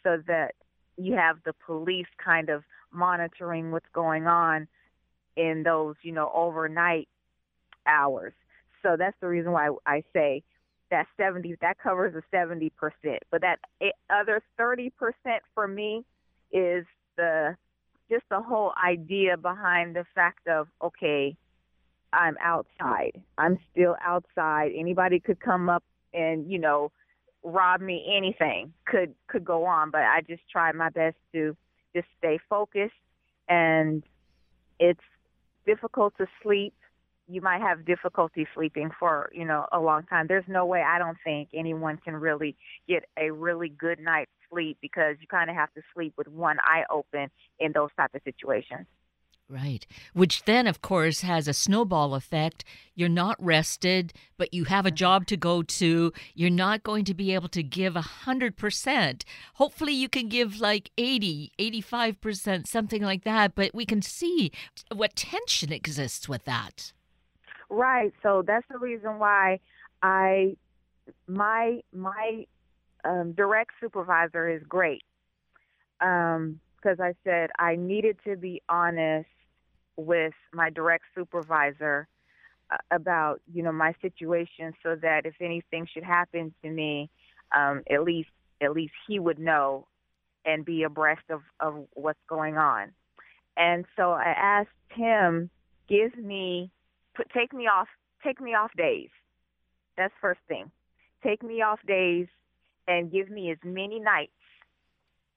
so 0.03 0.21
that 0.27 0.55
you 0.97 1.13
have 1.15 1.37
the 1.45 1.53
police 1.65 2.07
kind 2.23 2.49
of 2.49 2.63
monitoring 2.91 3.71
what's 3.71 3.89
going 3.93 4.27
on 4.27 4.67
in 5.35 5.63
those, 5.63 5.95
you 6.01 6.11
know, 6.11 6.31
overnight 6.33 7.07
hours. 7.85 8.33
So 8.81 8.95
that's 8.97 9.15
the 9.19 9.27
reason 9.27 9.51
why 9.51 9.69
I 9.85 10.03
say 10.13 10.43
that 10.91 11.07
70 11.17 11.55
that 11.61 11.77
covers 11.79 12.13
the 12.13 12.21
70%, 12.35 12.71
but 13.31 13.41
that 13.41 13.59
eh, 13.81 13.89
other 14.09 14.41
30% 14.59 14.91
for 15.53 15.67
me 15.67 16.05
is 16.51 16.85
the 17.17 17.55
just 18.09 18.23
the 18.29 18.39
whole 18.39 18.71
idea 18.83 19.35
behind 19.35 19.95
the 19.95 20.05
fact 20.13 20.47
of 20.47 20.67
okay, 20.81 21.35
I'm 22.15 22.35
outside. 22.41 23.21
I'm 23.37 23.59
still 23.71 23.95
outside. 24.03 24.71
Anybody 24.75 25.19
could 25.19 25.39
come 25.39 25.69
up 25.69 25.83
and, 26.13 26.49
you 26.49 26.59
know, 26.59 26.91
rob 27.45 27.79
me 27.79 28.03
anything 28.11 28.73
could 28.85 29.13
could 29.27 29.45
go 29.45 29.65
on 29.65 29.91
but 29.91 30.01
i 30.01 30.19
just 30.27 30.41
try 30.51 30.71
my 30.71 30.89
best 30.89 31.15
to 31.31 31.55
just 31.95 32.07
stay 32.17 32.39
focused 32.49 32.91
and 33.47 34.03
it's 34.79 34.99
difficult 35.65 36.11
to 36.17 36.25
sleep 36.41 36.73
you 37.27 37.41
might 37.41 37.61
have 37.61 37.85
difficulty 37.85 38.47
sleeping 38.55 38.89
for 38.99 39.29
you 39.31 39.45
know 39.45 39.67
a 39.71 39.79
long 39.79 40.01
time 40.03 40.25
there's 40.27 40.47
no 40.47 40.65
way 40.65 40.81
i 40.81 40.97
don't 40.97 41.17
think 41.23 41.47
anyone 41.53 41.97
can 41.97 42.15
really 42.15 42.55
get 42.87 43.05
a 43.15 43.31
really 43.31 43.69
good 43.69 43.99
night's 43.99 44.31
sleep 44.49 44.77
because 44.81 45.15
you 45.21 45.27
kind 45.27 45.49
of 45.49 45.55
have 45.55 45.71
to 45.75 45.81
sleep 45.93 46.13
with 46.17 46.27
one 46.27 46.57
eye 46.63 46.83
open 46.89 47.29
in 47.59 47.71
those 47.73 47.89
type 47.95 48.13
of 48.15 48.21
situations 48.23 48.87
Right. 49.47 49.85
Which 50.13 50.45
then, 50.45 50.65
of 50.65 50.81
course, 50.81 51.21
has 51.21 51.47
a 51.47 51.53
snowball 51.53 52.15
effect. 52.15 52.63
You're 52.95 53.09
not 53.09 53.35
rested, 53.39 54.11
but 54.37 54.51
you 54.55 54.63
have 54.63 54.87
a 54.87 54.89
mm-hmm. 54.89 54.95
job 54.95 55.27
to 55.27 55.37
go 55.37 55.61
to. 55.61 56.11
You're 56.33 56.49
not 56.49 56.81
going 56.81 57.05
to 57.05 57.13
be 57.13 57.31
able 57.35 57.49
to 57.49 57.61
give 57.61 57.95
a 57.95 58.01
100%. 58.01 59.23
Hopefully, 59.55 59.93
you 59.93 60.09
can 60.09 60.29
give 60.29 60.59
like 60.59 60.89
80, 60.97 61.51
85%, 61.59 62.65
something 62.65 63.03
like 63.03 63.23
that. 63.23 63.53
But 63.53 63.75
we 63.75 63.85
can 63.85 64.01
see 64.01 64.51
what 64.91 65.15
tension 65.15 65.71
exists 65.71 66.27
with 66.27 66.45
that. 66.45 66.91
Right. 67.69 68.13
So 68.23 68.43
that's 68.45 68.65
the 68.71 68.79
reason 68.79 69.19
why 69.19 69.59
I, 70.01 70.55
my, 71.27 71.81
my 71.93 72.45
um, 73.03 73.33
direct 73.33 73.71
supervisor 73.79 74.49
is 74.49 74.63
great. 74.67 75.03
Um, 76.01 76.59
because 76.85 76.99
I 76.99 77.13
said 77.23 77.49
I 77.57 77.75
needed 77.75 78.17
to 78.25 78.35
be 78.35 78.61
honest 78.69 79.27
with 79.97 80.33
my 80.53 80.69
direct 80.69 81.05
supervisor 81.15 82.07
uh, 82.71 82.77
about 82.91 83.41
you 83.51 83.63
know 83.63 83.71
my 83.71 83.93
situation 84.01 84.73
so 84.83 84.95
that 84.95 85.25
if 85.25 85.35
anything 85.41 85.87
should 85.91 86.03
happen 86.03 86.53
to 86.63 86.69
me 86.69 87.09
um 87.55 87.83
at 87.91 88.03
least 88.03 88.29
at 88.61 88.71
least 88.71 88.93
he 89.07 89.19
would 89.19 89.39
know 89.39 89.85
and 90.45 90.65
be 90.65 90.83
abreast 90.83 91.23
of 91.29 91.41
of 91.59 91.85
what's 91.93 92.19
going 92.27 92.57
on. 92.57 92.91
And 93.57 93.85
so 93.95 94.11
i 94.11 94.33
asked 94.35 94.69
him 94.89 95.49
give 95.87 96.17
me 96.17 96.71
put 97.15 97.29
take 97.31 97.53
me 97.53 97.67
off 97.67 97.87
take 98.23 98.41
me 98.41 98.53
off 98.53 98.71
days. 98.77 99.09
That's 99.97 100.13
first 100.19 100.41
thing. 100.47 100.71
Take 101.23 101.43
me 101.43 101.61
off 101.61 101.79
days 101.87 102.27
and 102.87 103.11
give 103.11 103.29
me 103.29 103.51
as 103.51 103.57
many 103.63 103.99
nights. 103.99 104.31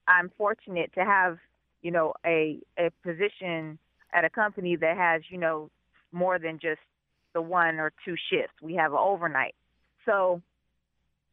I'm 0.07 0.31
fortunate 0.37 0.91
to 0.95 1.05
have 1.05 1.37
you 1.81 1.91
know 1.91 2.13
a 2.25 2.59
a 2.77 2.91
position 3.03 3.77
at 4.13 4.25
a 4.25 4.29
company 4.29 4.75
that 4.75 4.97
has, 4.97 5.21
you 5.29 5.37
know, 5.37 5.69
more 6.11 6.39
than 6.39 6.59
just 6.59 6.81
the 7.33 7.41
one 7.41 7.79
or 7.79 7.91
two 8.05 8.15
shifts. 8.29 8.55
We 8.61 8.75
have 8.75 8.91
an 8.91 8.99
overnight. 8.99 9.55
So 10.05 10.41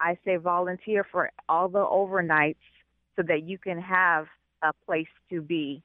I 0.00 0.18
say 0.24 0.36
volunteer 0.36 1.06
for 1.10 1.30
all 1.48 1.68
the 1.68 1.78
overnights 1.78 2.56
so 3.16 3.22
that 3.22 3.44
you 3.44 3.58
can 3.58 3.80
have 3.80 4.26
a 4.62 4.72
place 4.84 5.08
to 5.30 5.40
be 5.40 5.82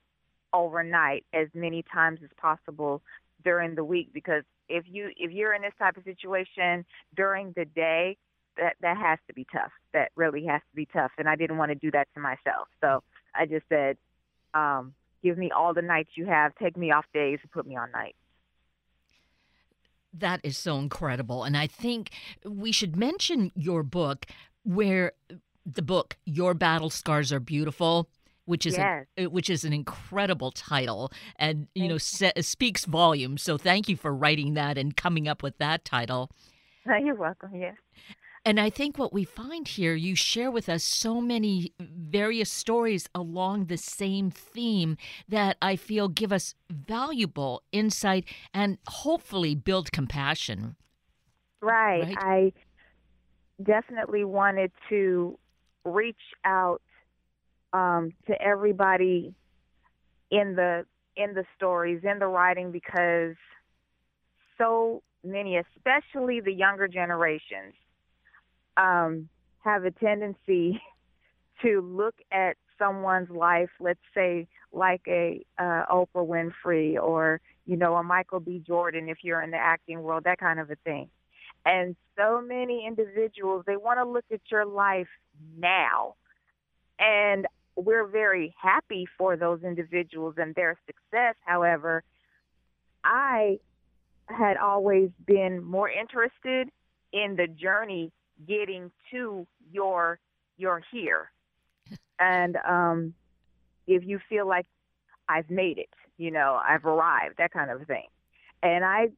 overnight 0.53 1.25
as 1.33 1.47
many 1.53 1.83
times 1.93 2.19
as 2.23 2.29
possible 2.37 3.01
during 3.43 3.75
the 3.75 3.83
week 3.83 4.09
because 4.13 4.43
if 4.69 4.85
you 4.87 5.09
if 5.17 5.31
you're 5.31 5.53
in 5.53 5.61
this 5.61 5.73
type 5.79 5.97
of 5.97 6.03
situation 6.03 6.85
during 7.15 7.53
the 7.55 7.65
day 7.65 8.17
that 8.57 8.75
that 8.81 8.97
has 8.97 9.17
to 9.27 9.33
be 9.33 9.45
tough 9.51 9.71
that 9.93 10.11
really 10.15 10.45
has 10.45 10.61
to 10.69 10.75
be 10.75 10.85
tough 10.85 11.11
and 11.17 11.27
I 11.27 11.35
didn't 11.35 11.57
want 11.57 11.69
to 11.71 11.75
do 11.75 11.89
that 11.91 12.07
to 12.15 12.19
myself 12.19 12.67
so 12.81 13.01
I 13.33 13.45
just 13.45 13.65
said 13.69 13.97
um 14.53 14.93
give 15.23 15.37
me 15.37 15.51
all 15.51 15.73
the 15.73 15.81
nights 15.81 16.11
you 16.15 16.25
have, 16.25 16.53
take 16.55 16.77
me 16.77 16.91
off 16.91 17.05
days, 17.13 17.39
and 17.41 17.51
put 17.51 17.65
me 17.65 17.75
on 17.75 17.91
nights. 17.91 18.17
That 20.13 20.41
is 20.43 20.57
so 20.57 20.77
incredible. 20.77 21.43
And 21.43 21.55
I 21.55 21.67
think 21.67 22.11
we 22.45 22.71
should 22.71 22.95
mention 22.95 23.51
your 23.55 23.83
book, 23.83 24.25
where 24.63 25.13
the 25.65 25.81
book 25.81 26.17
Your 26.25 26.53
Battle 26.53 26.89
Scars 26.89 27.31
Are 27.31 27.39
Beautiful 27.39 28.09
which 28.45 28.65
is 28.65 28.75
yes. 28.75 29.05
a, 29.17 29.27
which 29.27 29.49
is 29.49 29.63
an 29.63 29.71
incredible 29.71 30.51
title 30.51 31.11
and 31.37 31.67
you 31.75 31.87
know 31.87 31.97
se- 31.97 32.33
speaks 32.41 32.85
volumes 32.85 33.41
so 33.41 33.57
thank 33.57 33.87
you 33.87 33.95
for 33.95 34.13
writing 34.13 34.55
that 34.55 34.77
and 34.77 34.97
coming 34.97 35.27
up 35.27 35.43
with 35.43 35.57
that 35.59 35.85
title 35.85 36.29
you're 36.85 37.15
welcome 37.15 37.55
yes 37.55 37.75
and 38.43 38.59
I 38.59 38.69
think 38.69 38.97
what 38.97 39.13
we 39.13 39.23
find 39.23 39.67
here, 39.67 39.93
you 39.93 40.15
share 40.15 40.49
with 40.49 40.67
us 40.67 40.83
so 40.83 41.21
many 41.21 41.73
various 41.79 42.51
stories 42.51 43.07
along 43.13 43.65
the 43.65 43.77
same 43.77 44.31
theme 44.31 44.97
that 45.27 45.57
I 45.61 45.75
feel 45.75 46.07
give 46.07 46.33
us 46.33 46.55
valuable 46.69 47.61
insight 47.71 48.25
and 48.53 48.79
hopefully 48.87 49.53
build 49.53 49.91
compassion. 49.91 50.75
Right. 51.61 52.03
right? 52.03 52.17
I 52.19 52.53
definitely 53.61 54.23
wanted 54.23 54.71
to 54.89 55.37
reach 55.85 56.15
out 56.43 56.81
um, 57.73 58.11
to 58.27 58.41
everybody 58.41 59.35
in 60.31 60.55
the 60.55 60.85
in 61.15 61.33
the 61.33 61.43
stories 61.57 62.01
in 62.03 62.19
the 62.19 62.25
writing 62.25 62.71
because 62.71 63.35
so 64.57 65.03
many, 65.23 65.57
especially 65.57 66.39
the 66.39 66.53
younger 66.53 66.87
generations, 66.87 67.73
um, 68.77 69.29
have 69.59 69.85
a 69.85 69.91
tendency 69.91 70.81
to 71.61 71.81
look 71.81 72.15
at 72.31 72.57
someone's 72.77 73.29
life, 73.29 73.69
let's 73.79 73.99
say 74.13 74.47
like 74.71 75.01
a 75.07 75.45
uh, 75.59 75.85
Oprah 75.91 76.07
Winfrey 76.15 77.01
or 77.01 77.39
you 77.65 77.77
know 77.77 77.95
a 77.95 78.03
Michael 78.03 78.39
B. 78.39 78.61
Jordan, 78.65 79.09
if 79.09 79.19
you're 79.23 79.41
in 79.41 79.51
the 79.51 79.57
acting 79.57 80.01
world, 80.01 80.23
that 80.23 80.39
kind 80.39 80.59
of 80.59 80.71
a 80.71 80.75
thing. 80.83 81.09
And 81.65 81.95
so 82.17 82.41
many 82.41 82.87
individuals 82.87 83.63
they 83.67 83.77
want 83.77 83.99
to 83.99 84.05
look 84.05 84.25
at 84.31 84.41
your 84.49 84.65
life 84.65 85.09
now, 85.57 86.15
and 86.97 87.45
we're 87.75 88.07
very 88.07 88.55
happy 88.59 89.07
for 89.17 89.37
those 89.37 89.61
individuals 89.63 90.35
and 90.37 90.55
their 90.55 90.77
success. 90.87 91.35
However, 91.45 92.03
I 93.03 93.59
had 94.27 94.57
always 94.57 95.09
been 95.25 95.63
more 95.63 95.89
interested 95.89 96.69
in 97.13 97.35
the 97.35 97.47
journey 97.47 98.11
getting 98.47 98.91
to 99.11 99.47
your 99.71 100.19
your 100.57 100.81
here. 100.91 101.31
And 102.19 102.57
um 102.57 103.13
if 103.87 104.03
you 104.05 104.19
feel 104.29 104.47
like 104.47 104.67
I've 105.27 105.49
made 105.49 105.77
it, 105.79 105.89
you 106.17 106.29
know, 106.29 106.59
I've 106.67 106.85
arrived, 106.85 107.35
that 107.37 107.51
kind 107.51 107.71
of 107.71 107.85
thing. 107.87 108.05
And 108.61 108.85
I 108.85 109.09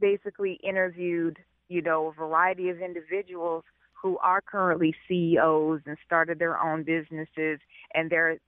basically 0.00 0.58
interviewed, 0.62 1.38
you 1.68 1.82
know, 1.82 2.08
a 2.08 2.12
variety 2.12 2.70
of 2.70 2.80
individuals 2.80 3.64
who 3.92 4.18
are 4.18 4.40
currently 4.40 4.94
CEOs 5.08 5.80
and 5.86 5.96
started 6.04 6.38
their 6.38 6.60
own 6.60 6.82
businesses 6.82 7.58
and 7.94 8.10
they're, 8.10 8.38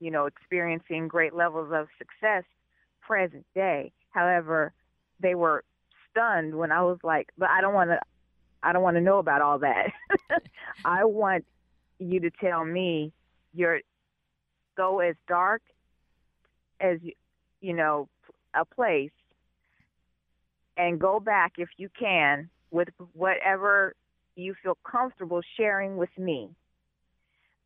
you 0.00 0.10
know, 0.10 0.26
experiencing 0.26 1.08
great 1.08 1.34
levels 1.34 1.70
of 1.72 1.88
success 1.98 2.44
present 3.00 3.44
day. 3.54 3.92
However, 4.10 4.72
they 5.20 5.34
were 5.34 5.64
stunned 6.10 6.54
when 6.54 6.72
I 6.72 6.82
was 6.82 6.98
like, 7.02 7.28
but 7.36 7.50
I 7.50 7.60
don't 7.60 7.74
want 7.74 7.90
to 7.90 8.00
I 8.64 8.72
don't 8.72 8.82
want 8.82 8.96
to 8.96 9.00
know 9.00 9.18
about 9.18 9.42
all 9.42 9.58
that. 9.60 9.90
I 10.84 11.04
want 11.04 11.44
you 11.98 12.20
to 12.20 12.30
tell 12.30 12.64
me 12.64 13.12
your 13.52 13.80
go 14.76 15.00
as 15.00 15.14
dark 15.28 15.62
as 16.80 16.98
you 17.60 17.74
know 17.74 18.08
a 18.54 18.64
place 18.64 19.10
and 20.76 20.98
go 20.98 21.20
back 21.20 21.52
if 21.58 21.68
you 21.76 21.88
can 21.98 22.48
with 22.70 22.88
whatever 23.12 23.94
you 24.36 24.54
feel 24.62 24.76
comfortable 24.90 25.40
sharing 25.56 25.96
with 25.96 26.10
me, 26.18 26.50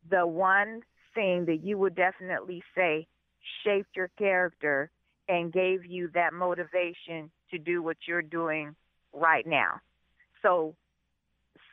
the 0.09 0.25
one 0.25 0.81
thing 1.15 1.45
that 1.45 1.63
you 1.63 1.77
would 1.77 1.95
definitely 1.95 2.61
say 2.75 3.07
shaped 3.63 3.95
your 3.95 4.09
character 4.17 4.91
and 5.27 5.51
gave 5.51 5.85
you 5.85 6.09
that 6.13 6.33
motivation 6.33 7.31
to 7.51 7.57
do 7.57 7.81
what 7.81 7.97
you're 8.07 8.21
doing 8.21 8.75
right 9.13 9.45
now. 9.47 9.79
So, 10.41 10.75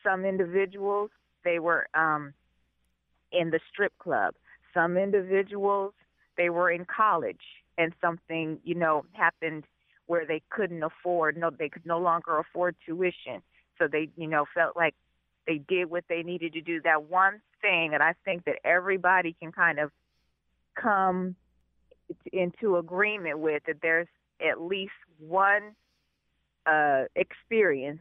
some 0.07 0.25
individuals, 0.25 1.11
they 1.45 1.59
were 1.59 1.89
um, 1.95 2.33
in 3.33 3.51
the 3.51 3.61
strip 3.73 3.93
club. 3.99 4.35
Some 4.73 4.97
individuals, 4.97 5.95
they 6.37 6.51
were 6.51 6.71
in 6.71 6.85
college 6.85 7.41
and 7.79 7.93
something, 8.01 8.59
you 8.65 8.75
know, 8.75 9.05
happened 9.13 9.65
where 10.07 10.25
they 10.25 10.43
couldn't 10.51 10.83
afford, 10.83 11.37
no, 11.37 11.51
they 11.51 11.69
could 11.69 11.85
no 11.85 11.99
longer 11.99 12.39
afford 12.39 12.77
tuition. 12.87 13.43
So 13.79 13.89
they, 13.91 14.09
you 14.17 14.29
know, 14.29 14.45
felt 14.55 14.77
like 14.77 14.95
they 15.47 15.59
did 15.59 15.91
what 15.91 16.05
they 16.09 16.23
needed 16.23 16.53
to 16.55 16.61
do. 16.61 16.81
That 16.83 17.11
one 17.11 17.41
thing 17.61 17.95
and 17.95 18.03
I 18.03 18.15
think 18.25 18.45
that 18.45 18.57
everybody 18.65 19.35
can 19.41 19.53
kind 19.53 19.79
of 19.79 19.91
come 20.81 21.35
into 22.33 22.77
agreement 22.77 23.39
with 23.41 23.63
that 23.67 23.77
there's 23.83 24.09
at 24.41 24.61
least 24.61 24.93
one 25.19 25.75
uh, 26.67 27.05
experience 27.17 28.01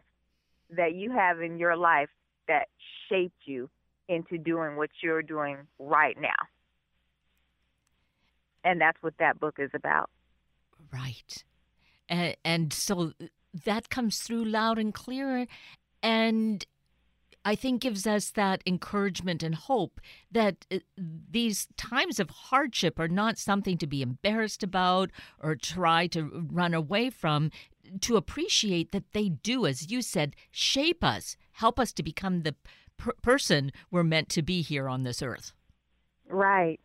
that 0.69 0.95
you 0.95 1.11
have 1.11 1.41
in 1.41 1.57
your 1.57 1.75
life 1.75 2.09
that 2.47 2.67
shaped 3.09 3.41
you 3.45 3.69
into 4.07 4.37
doing 4.37 4.75
what 4.75 4.89
you're 5.01 5.21
doing 5.21 5.57
right 5.79 6.19
now. 6.19 6.29
And 8.63 8.81
that's 8.81 9.01
what 9.01 9.13
that 9.19 9.39
book 9.39 9.57
is 9.59 9.71
about. 9.73 10.09
Right. 10.91 11.43
And, 12.09 12.35
and 12.43 12.73
so 12.73 13.13
that 13.65 13.89
comes 13.89 14.19
through 14.19 14.45
loud 14.45 14.77
and 14.77 14.93
clear. 14.93 15.47
And 16.01 16.65
I 17.43 17.53
think 17.53 17.81
gives 17.81 18.07
us 18.07 18.31
that 18.31 18.63
encouragement 18.65 19.43
and 19.43 19.53
hope 19.53 20.01
that 20.31 20.65
uh, 20.71 20.79
these 20.97 21.67
times 21.77 22.19
of 22.19 22.31
hardship 22.31 22.99
are 22.99 23.07
not 23.07 23.37
something 23.37 23.77
to 23.77 23.87
be 23.87 24.01
embarrassed 24.01 24.63
about 24.63 25.11
or 25.39 25.55
try 25.55 26.07
to 26.07 26.47
run 26.51 26.73
away 26.73 27.11
from, 27.11 27.51
to 28.01 28.17
appreciate 28.17 28.91
that 28.91 29.13
they 29.13 29.29
do, 29.29 29.65
as 29.65 29.91
you 29.91 30.01
said, 30.01 30.35
shape 30.51 31.03
us, 31.03 31.37
help 31.53 31.79
us 31.79 31.91
to 31.93 32.03
become 32.03 32.41
the 32.41 32.55
per- 32.97 33.13
person 33.21 33.71
we're 33.91 34.03
meant 34.03 34.29
to 34.29 34.41
be 34.41 34.61
here 34.61 34.87
on 34.87 35.03
this 35.03 35.21
earth. 35.21 35.53
Right. 36.29 36.79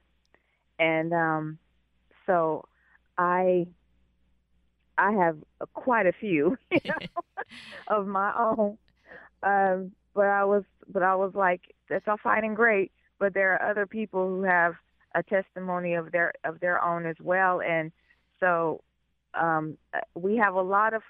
And 0.79 1.13
um, 1.13 1.59
so 2.27 2.67
I 3.19 3.67
I 4.97 5.13
have 5.13 5.39
quite 5.73 6.07
a 6.07 6.13
few 6.13 6.57
you 6.71 6.81
know, 6.85 7.23
of 7.89 8.07
my 8.07 8.33
own. 8.39 8.79
Um, 9.43 9.93
but 10.15 10.27
I 10.27 10.45
was 10.45 10.65
but 10.89 11.03
I 11.03 11.15
was 11.15 11.33
like, 11.35 11.75
that's 11.89 12.07
all 12.09 12.19
fine 12.23 12.45
and 12.45 12.57
great, 12.57 12.93
but 13.19 13.35
there 13.35 13.55
are 13.55 13.71
other 13.71 13.87
people 13.87 14.29
who 14.29 14.43
have 14.43 14.75
a 15.15 15.23
testimony 15.23 15.95
of 15.95 16.13
their 16.13 16.33
of 16.45 16.61
their 16.61 16.83
own 16.83 17.07
as 17.07 17.17
well, 17.21 17.61
and 17.61 17.93
so 18.39 18.83
um, 19.35 19.77
we 20.15 20.37
have 20.37 20.55
a 20.55 20.63
lot 20.63 20.95
of 20.95 21.03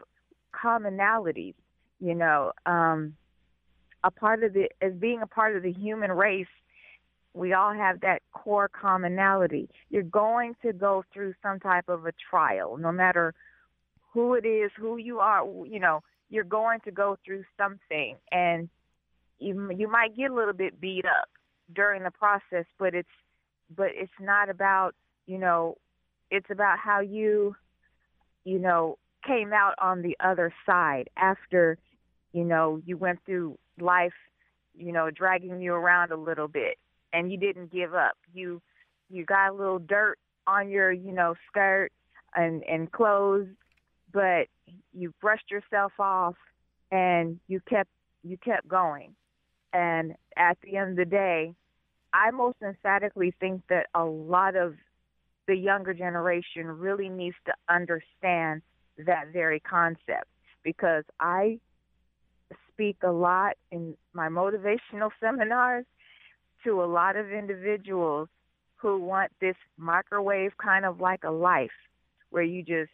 commonalities. 0.53 1.55
You 2.01 2.15
know, 2.15 2.53
um, 2.67 3.15
a 4.03 4.11
part 4.11 4.43
of 4.43 4.53
the 4.53 4.69
as 4.81 4.93
being 4.95 5.23
a 5.23 5.27
part 5.27 5.57
of 5.57 5.63
the 5.63 5.73
human 5.73 6.13
race, 6.13 6.47
we 7.35 7.53
all 7.53 7.73
have 7.73 8.01
that 8.01 8.23
core 8.33 8.69
commonality. 8.69 9.69
You're 9.91 10.03
going 10.03 10.55
to 10.63 10.73
go 10.73 11.05
through 11.13 11.35
some 11.43 11.61
type 11.61 11.89
of 11.89 12.07
a 12.07 12.13
trial, 12.31 12.77
no 12.79 12.91
matter 12.93 13.35
who 14.13 14.35
it 14.35 14.47
is, 14.47 14.71
who 14.77 14.97
you 14.97 15.21
are. 15.21 15.45
You 15.67 15.79
know, 15.79 16.03
you're 16.31 16.45
going 16.45 16.81
to 16.81 16.91
go 16.91 17.19
through 17.25 17.45
something, 17.57 18.17
and 18.33 18.69
you 19.39 19.71
you 19.77 19.89
might 19.89 20.17
get 20.17 20.31
a 20.31 20.35
little 20.35 20.55
bit 20.55 20.81
beat 20.81 21.05
up 21.05 21.29
during 21.75 22.03
the 22.03 22.11
process, 22.11 22.65
but 22.79 22.95
it's 22.95 23.09
but 23.77 23.89
it's 23.95 24.13
not 24.21 24.49
about 24.49 24.95
you 25.27 25.39
know 25.39 25.77
it's 26.31 26.51
about 26.51 26.79
how 26.79 27.01
you 27.01 27.55
you 28.45 28.59
know 28.59 28.99
came 29.27 29.53
out 29.53 29.75
on 29.81 30.03
the 30.03 30.17
other 30.21 30.53
side 30.65 31.09
after 31.17 31.77
you 32.33 32.45
know 32.45 32.81
you 32.87 32.97
went 32.97 33.19
through 33.27 33.59
life 33.79 34.15
you 34.75 34.93
know 34.93 35.11
dragging 35.11 35.61
you 35.61 35.73
around 35.73 36.11
a 36.11 36.17
little 36.17 36.49
bit 36.49 36.79
and 37.13 37.31
you 37.31 37.39
didn't 37.39 37.73
give 37.73 37.95
up. 37.95 38.17
You 38.33 38.61
you 39.09 39.25
got 39.25 39.51
a 39.51 39.55
little 39.55 39.79
dirt 39.79 40.19
on 40.47 40.69
your 40.69 40.93
you 40.93 41.13
know 41.13 41.35
skirt 41.49 41.91
and 42.35 42.63
and 42.65 42.91
clothes 42.93 43.49
but 44.13 44.47
you 44.93 45.13
brushed 45.21 45.51
yourself 45.51 45.93
off 45.99 46.35
and 46.91 47.39
you 47.49 47.61
kept 47.69 47.91
you 48.23 48.37
kept 48.39 48.69
going. 48.69 49.15
And 49.73 50.15
at 50.37 50.59
the 50.63 50.77
end 50.77 50.91
of 50.91 50.97
the 50.97 51.05
day, 51.05 51.55
I 52.13 52.31
most 52.33 52.57
emphatically 52.63 53.33
think 53.39 53.63
that 53.69 53.87
a 53.95 54.05
lot 54.05 54.57
of 54.57 54.75
the 55.51 55.57
younger 55.57 55.93
generation 55.93 56.69
really 56.69 57.09
needs 57.09 57.35
to 57.45 57.53
understand 57.69 58.63
that 59.05 59.33
very 59.33 59.59
concept. 59.59 60.29
Because 60.63 61.03
I 61.19 61.59
speak 62.73 62.99
a 63.03 63.11
lot 63.11 63.57
in 63.73 63.97
my 64.13 64.29
motivational 64.29 65.11
seminars 65.21 65.87
to 66.63 66.85
a 66.85 66.87
lot 66.87 67.17
of 67.17 67.33
individuals 67.33 68.29
who 68.77 69.01
want 69.01 69.33
this 69.41 69.57
microwave 69.77 70.53
kind 70.57 70.85
of 70.85 71.01
like 71.01 71.25
a 71.25 71.31
life 71.31 71.71
where 72.31 72.45
you 72.45 72.63
just 72.63 72.93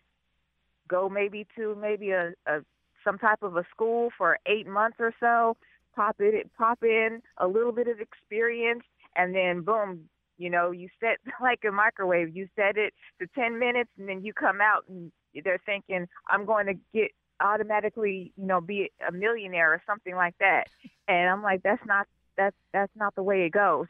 go 0.89 1.11
maybe 1.11 1.47
to 1.57 1.77
maybe 1.79 2.13
a, 2.13 2.33
a 2.47 2.61
some 3.05 3.19
type 3.19 3.43
of 3.43 3.57
a 3.57 3.65
school 3.71 4.09
for 4.17 4.39
eight 4.47 4.67
months 4.67 4.97
or 4.99 5.13
so 5.21 5.59
pop 5.95 6.17
it, 6.21 6.51
pop 6.57 6.83
in 6.83 7.21
a 7.39 7.47
little 7.47 7.73
bit 7.73 7.89
of 7.89 8.01
experience, 8.01 8.83
and 9.17 9.35
then 9.35 9.63
boom, 9.63 10.09
you 10.39 10.51
know, 10.51 10.71
you 10.71 10.89
set 11.01 11.19
like 11.41 11.61
a 11.67 11.73
microwave. 11.73 12.35
You 12.35 12.49
set 12.57 12.77
it 12.77 12.95
to 13.21 13.27
10 13.35 13.59
minutes, 13.59 13.91
and 13.99 14.09
then 14.09 14.25
you 14.25 14.33
come 14.33 14.61
out, 14.61 14.85
and 14.89 15.13
they're 15.45 15.61
thinking, 15.65 16.07
I'm 16.29 16.47
going 16.47 16.67
to 16.67 16.75
get 16.95 17.11
automatically, 17.41 18.33
you 18.37 18.47
know, 18.47 18.61
be 18.61 18.91
a 19.07 19.13
millionaire 19.13 19.73
or 19.73 19.83
something 19.87 20.15
like 20.15 20.35
that. 20.41 20.65
And 21.09 21.29
I'm 21.29 21.43
like, 21.43 21.63
that's 21.63 21.85
not 21.87 22.07
that's 22.37 22.57
that's 22.73 22.93
not 22.97 23.15
the 23.15 23.23
way 23.23 23.45
it 23.45 23.53
goes. 23.53 23.87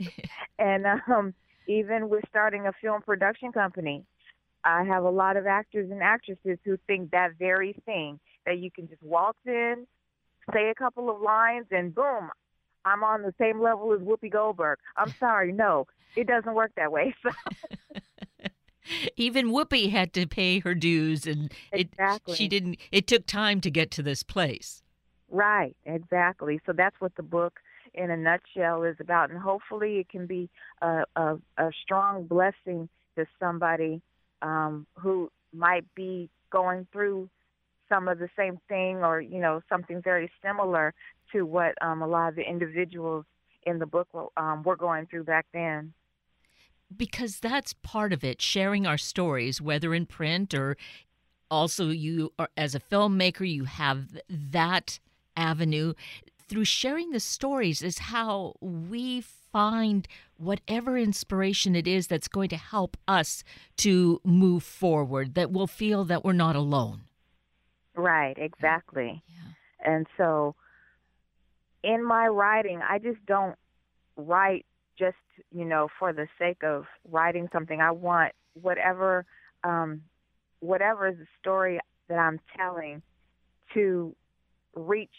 and 0.58 0.86
um, 0.86 1.34
even 1.68 2.08
with 2.08 2.24
starting 2.28 2.66
a 2.66 2.72
film 2.80 3.02
production 3.02 3.52
company, 3.52 4.04
I 4.64 4.84
have 4.84 5.04
a 5.04 5.10
lot 5.10 5.36
of 5.36 5.46
actors 5.46 5.90
and 5.90 6.02
actresses 6.02 6.58
who 6.64 6.76
think 6.86 7.12
that 7.12 7.32
very 7.38 7.76
thing 7.84 8.18
that 8.46 8.58
you 8.58 8.70
can 8.70 8.88
just 8.88 9.02
waltz 9.02 9.38
in, 9.46 9.86
say 10.52 10.70
a 10.70 10.74
couple 10.74 11.08
of 11.10 11.20
lines, 11.20 11.66
and 11.70 11.94
boom, 11.94 12.30
I'm 12.86 13.02
on 13.02 13.22
the 13.22 13.34
same 13.38 13.60
level 13.60 13.92
as 13.92 14.00
Whoopi 14.00 14.30
Goldberg. 14.30 14.78
I'm 14.96 15.12
sorry, 15.18 15.52
no, 15.52 15.88
it 16.14 16.26
doesn't 16.26 16.54
work 16.54 16.72
that 16.76 16.92
way. 16.92 17.14
So. 17.22 17.30
Even 19.16 19.48
Whoopi 19.48 19.90
had 19.90 20.12
to 20.12 20.28
pay 20.28 20.60
her 20.60 20.72
dues, 20.72 21.26
and 21.26 21.52
exactly. 21.72 22.36
she 22.36 22.46
didn't. 22.46 22.76
It 22.92 23.08
took 23.08 23.26
time 23.26 23.60
to 23.62 23.70
get 23.70 23.90
to 23.92 24.02
this 24.02 24.22
place. 24.22 24.84
Right, 25.28 25.76
exactly. 25.84 26.60
So 26.64 26.72
that's 26.72 26.94
what 27.00 27.16
the 27.16 27.24
book, 27.24 27.58
in 27.94 28.12
a 28.12 28.16
nutshell, 28.16 28.84
is 28.84 28.94
about, 29.00 29.30
and 29.30 29.40
hopefully 29.40 29.96
it 29.96 30.08
can 30.08 30.26
be 30.26 30.48
a, 30.82 31.02
a, 31.16 31.36
a 31.58 31.70
strong 31.82 32.26
blessing 32.26 32.88
to 33.16 33.26
somebody 33.40 34.00
um, 34.42 34.86
who 34.94 35.32
might 35.52 35.92
be 35.96 36.30
going 36.52 36.86
through 36.92 37.28
some 37.88 38.08
of 38.08 38.18
the 38.18 38.28
same 38.36 38.58
thing 38.68 38.98
or 38.98 39.20
you 39.20 39.40
know 39.40 39.60
something 39.68 40.02
very 40.02 40.30
similar 40.44 40.94
to 41.32 41.42
what 41.42 41.74
um, 41.82 42.02
a 42.02 42.06
lot 42.06 42.28
of 42.28 42.36
the 42.36 42.48
individuals 42.48 43.24
in 43.64 43.78
the 43.78 43.86
book 43.86 44.08
um, 44.36 44.62
were 44.62 44.76
going 44.76 45.06
through 45.06 45.24
back 45.24 45.46
then. 45.52 45.92
Because 46.96 47.40
that's 47.40 47.72
part 47.72 48.12
of 48.12 48.22
it 48.22 48.40
sharing 48.40 48.86
our 48.86 48.98
stories 48.98 49.60
whether 49.60 49.92
in 49.94 50.06
print 50.06 50.54
or 50.54 50.76
also 51.50 51.88
you 51.88 52.32
are 52.38 52.48
as 52.56 52.74
a 52.74 52.80
filmmaker 52.80 53.48
you 53.48 53.64
have 53.64 54.18
that 54.28 54.98
avenue. 55.36 55.94
Through 56.48 56.64
sharing 56.64 57.10
the 57.10 57.20
stories 57.20 57.82
is 57.82 57.98
how 57.98 58.54
we 58.60 59.20
find 59.20 60.06
whatever 60.36 60.96
inspiration 60.96 61.74
it 61.74 61.88
is 61.88 62.06
that's 62.06 62.28
going 62.28 62.48
to 62.50 62.56
help 62.56 62.96
us 63.08 63.42
to 63.78 64.20
move 64.22 64.62
forward 64.62 65.34
that 65.34 65.50
we'll 65.50 65.66
feel 65.66 66.04
that 66.04 66.24
we're 66.24 66.32
not 66.32 66.54
alone 66.54 67.00
right 67.96 68.36
exactly. 68.38 69.22
Yeah. 69.28 69.94
and 69.94 70.06
so 70.16 70.54
in 71.82 72.04
my 72.04 72.26
writing 72.26 72.80
i 72.88 72.98
just 72.98 73.24
don't 73.26 73.56
write 74.16 74.64
just 74.98 75.16
you 75.52 75.64
know 75.64 75.88
for 75.98 76.12
the 76.12 76.26
sake 76.38 76.62
of 76.64 76.84
writing 77.10 77.48
something. 77.52 77.80
I 77.80 77.90
want 77.90 78.32
whatever 78.60 79.24
um 79.64 80.02
whatever 80.60 81.08
is 81.08 81.16
the 81.18 81.26
story 81.40 81.78
that 82.08 82.18
i'm 82.18 82.40
telling 82.56 83.02
to 83.74 84.14
reach 84.74 85.10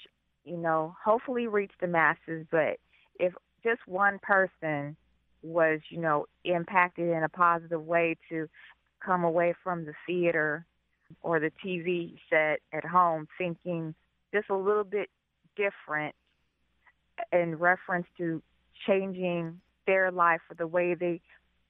you 0.43 0.57
know 0.57 0.95
hopefully 1.03 1.47
reach 1.47 1.71
the 1.79 1.87
masses 1.87 2.45
but 2.51 2.77
if 3.19 3.33
just 3.63 3.81
one 3.85 4.19
person 4.23 4.95
was 5.43 5.79
you 5.89 5.99
know 5.99 6.25
impacted 6.43 7.09
in 7.09 7.23
a 7.23 7.29
positive 7.29 7.85
way 7.85 8.15
to 8.29 8.47
come 9.05 9.23
away 9.23 9.53
from 9.63 9.85
the 9.85 9.93
theater 10.07 10.65
or 11.22 11.39
the 11.39 11.52
TV 11.63 12.15
set 12.30 12.60
at 12.74 12.86
home 12.86 13.28
thinking 13.38 13.93
just 14.34 14.50
a 14.50 14.56
little 14.56 14.84
bit 14.84 15.10
different 15.56 16.15
in 17.32 17.56
reference 17.56 18.08
to 18.17 18.41
changing 18.86 19.60
their 19.86 20.12
life 20.12 20.41
or 20.50 20.56
the 20.56 20.67
way 20.67 20.93
they 20.93 21.22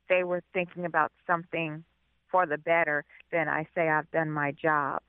they 0.09 0.23
were 0.23 0.41
thinking 0.53 0.85
about 0.85 1.11
something 1.25 1.83
for 2.31 2.45
the 2.45 2.57
better, 2.57 3.03
then 3.31 3.47
I 3.49 3.67
say 3.75 3.89
I've 3.89 4.09
done 4.11 4.31
my 4.31 4.51
job. 4.51 5.01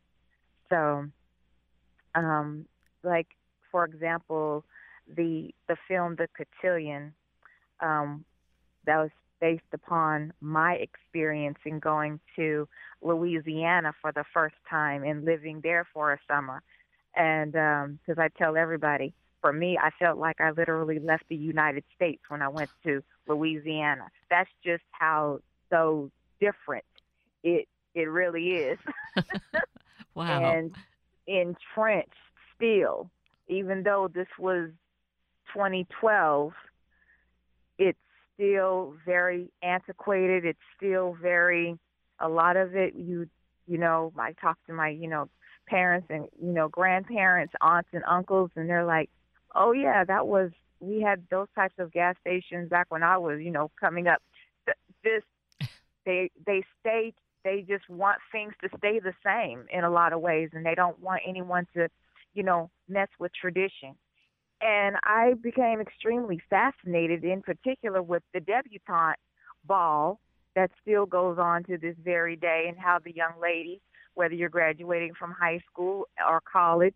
So, 0.69 1.07
um, 2.14 2.67
like 3.03 3.29
for 3.71 3.85
example, 3.85 4.64
the 5.17 5.55
the 5.69 5.77
film 5.87 6.17
The 6.17 6.29
Cotillion, 6.37 7.12
um, 7.81 8.25
that 8.87 8.99
was 8.99 9.11
based 9.40 9.62
upon 9.72 10.33
my 10.40 10.74
experience 10.74 11.59
in 11.64 11.79
going 11.79 12.20
to 12.37 12.68
Louisiana 13.03 13.92
for 14.01 14.12
the 14.12 14.24
first 14.33 14.57
time 14.68 15.05
and 15.05 15.24
living 15.24 15.61
there 15.62 15.87
for 15.92 16.12
a 16.12 16.18
summer. 16.29 16.62
And 17.14 17.53
because 17.53 18.18
um, 18.18 18.20
I 18.20 18.29
tell 18.37 18.57
everybody, 18.57 19.12
for 19.40 19.53
me, 19.53 19.79
I 19.81 19.90
felt 19.98 20.18
like 20.18 20.40
I 20.40 20.51
literally 20.51 20.98
left 20.98 21.24
the 21.29 21.37
United 21.37 21.85
States 21.94 22.22
when 22.29 22.42
I 22.42 22.48
went 22.48 22.70
to 22.85 23.03
Louisiana. 23.27 24.09
That's 24.31 24.51
just 24.64 24.83
how 24.92 25.40
so 25.70 26.11
different 26.40 26.85
it 27.42 27.68
it 27.94 28.05
really 28.05 28.51
is. 28.51 28.79
wow. 30.14 30.53
And 30.53 30.74
entrenched 31.27 32.12
still, 32.55 33.11
even 33.48 33.83
though 33.83 34.09
this 34.12 34.29
was 34.38 34.70
2012, 35.53 36.53
it's 37.79 37.98
still 38.38 38.94
very 39.05 39.51
antiquated. 39.62 40.44
It's 40.44 40.59
still 40.77 41.16
very 41.20 41.79
a 42.20 42.29
lot 42.29 42.57
of 42.57 42.74
it 42.74 42.94
you 42.94 43.29
you 43.66 43.77
know, 43.77 44.12
I 44.18 44.33
talk 44.33 44.57
to 44.66 44.72
my, 44.72 44.88
you 44.88 45.09
know, 45.09 45.29
parents 45.66 46.07
and, 46.09 46.24
you 46.42 46.53
know, 46.53 46.68
grandparents, 46.68 47.53
aunts 47.61 47.90
and 47.92 48.03
uncles 48.09 48.51
and 48.57 48.68
they're 48.68 48.85
like, 48.87 49.11
"Oh 49.55 49.72
yeah, 49.72 50.05
that 50.05 50.27
was 50.27 50.51
we 50.81 51.03
had 51.03 51.27
those 51.31 51.48
types 51.55 51.74
of 51.79 51.92
gas 51.92 52.16
stations 52.20 52.70
back 52.70 52.87
when 52.88 53.03
I 53.03 53.18
was, 53.18 53.40
you 53.40 53.51
know, 53.51 53.70
coming 53.79 54.07
up." 54.07 54.22
This 55.05 55.22
they 56.07 56.31
they 56.46 56.62
stay 56.81 57.12
they 57.44 57.64
just 57.68 57.88
want 57.88 58.18
things 58.33 58.55
to 58.62 58.68
stay 58.79 58.98
the 59.01 59.14
same 59.24 59.66
in 59.70 59.85
a 59.85 59.90
lot 59.90 60.12
of 60.12 60.20
ways 60.20 60.51
and 60.53 60.64
they 60.64 60.74
don't 60.74 60.98
want 61.01 61.22
anyone 61.27 61.66
to, 61.74 61.88
you 62.35 62.42
know, 62.42 62.70
mess 62.88 63.09
with 63.18 63.33
tradition. 63.35 63.94
And 64.61 64.97
I 65.05 65.35
became 65.40 65.81
extremely 65.81 66.40
fascinated, 66.51 67.25
in 67.25 67.42
particular, 67.42 68.03
with 68.03 68.23
the 68.35 68.40
debutante 68.40 69.18
ball 69.64 70.21
that 70.57 70.71
still 70.83 71.07
goes 71.07 71.38
on 71.38 71.62
to 71.64 71.79
this 71.79 71.94
very 72.03 72.35
day, 72.35 72.64
and 72.68 72.77
how 72.77 72.99
the 72.99 73.12
young 73.12 73.35
ladies, 73.40 73.79
whether 74.14 74.35
you're 74.35 74.49
graduating 74.49 75.14
from 75.14 75.31
high 75.31 75.61
school 75.71 76.09
or 76.29 76.40
college, 76.40 76.94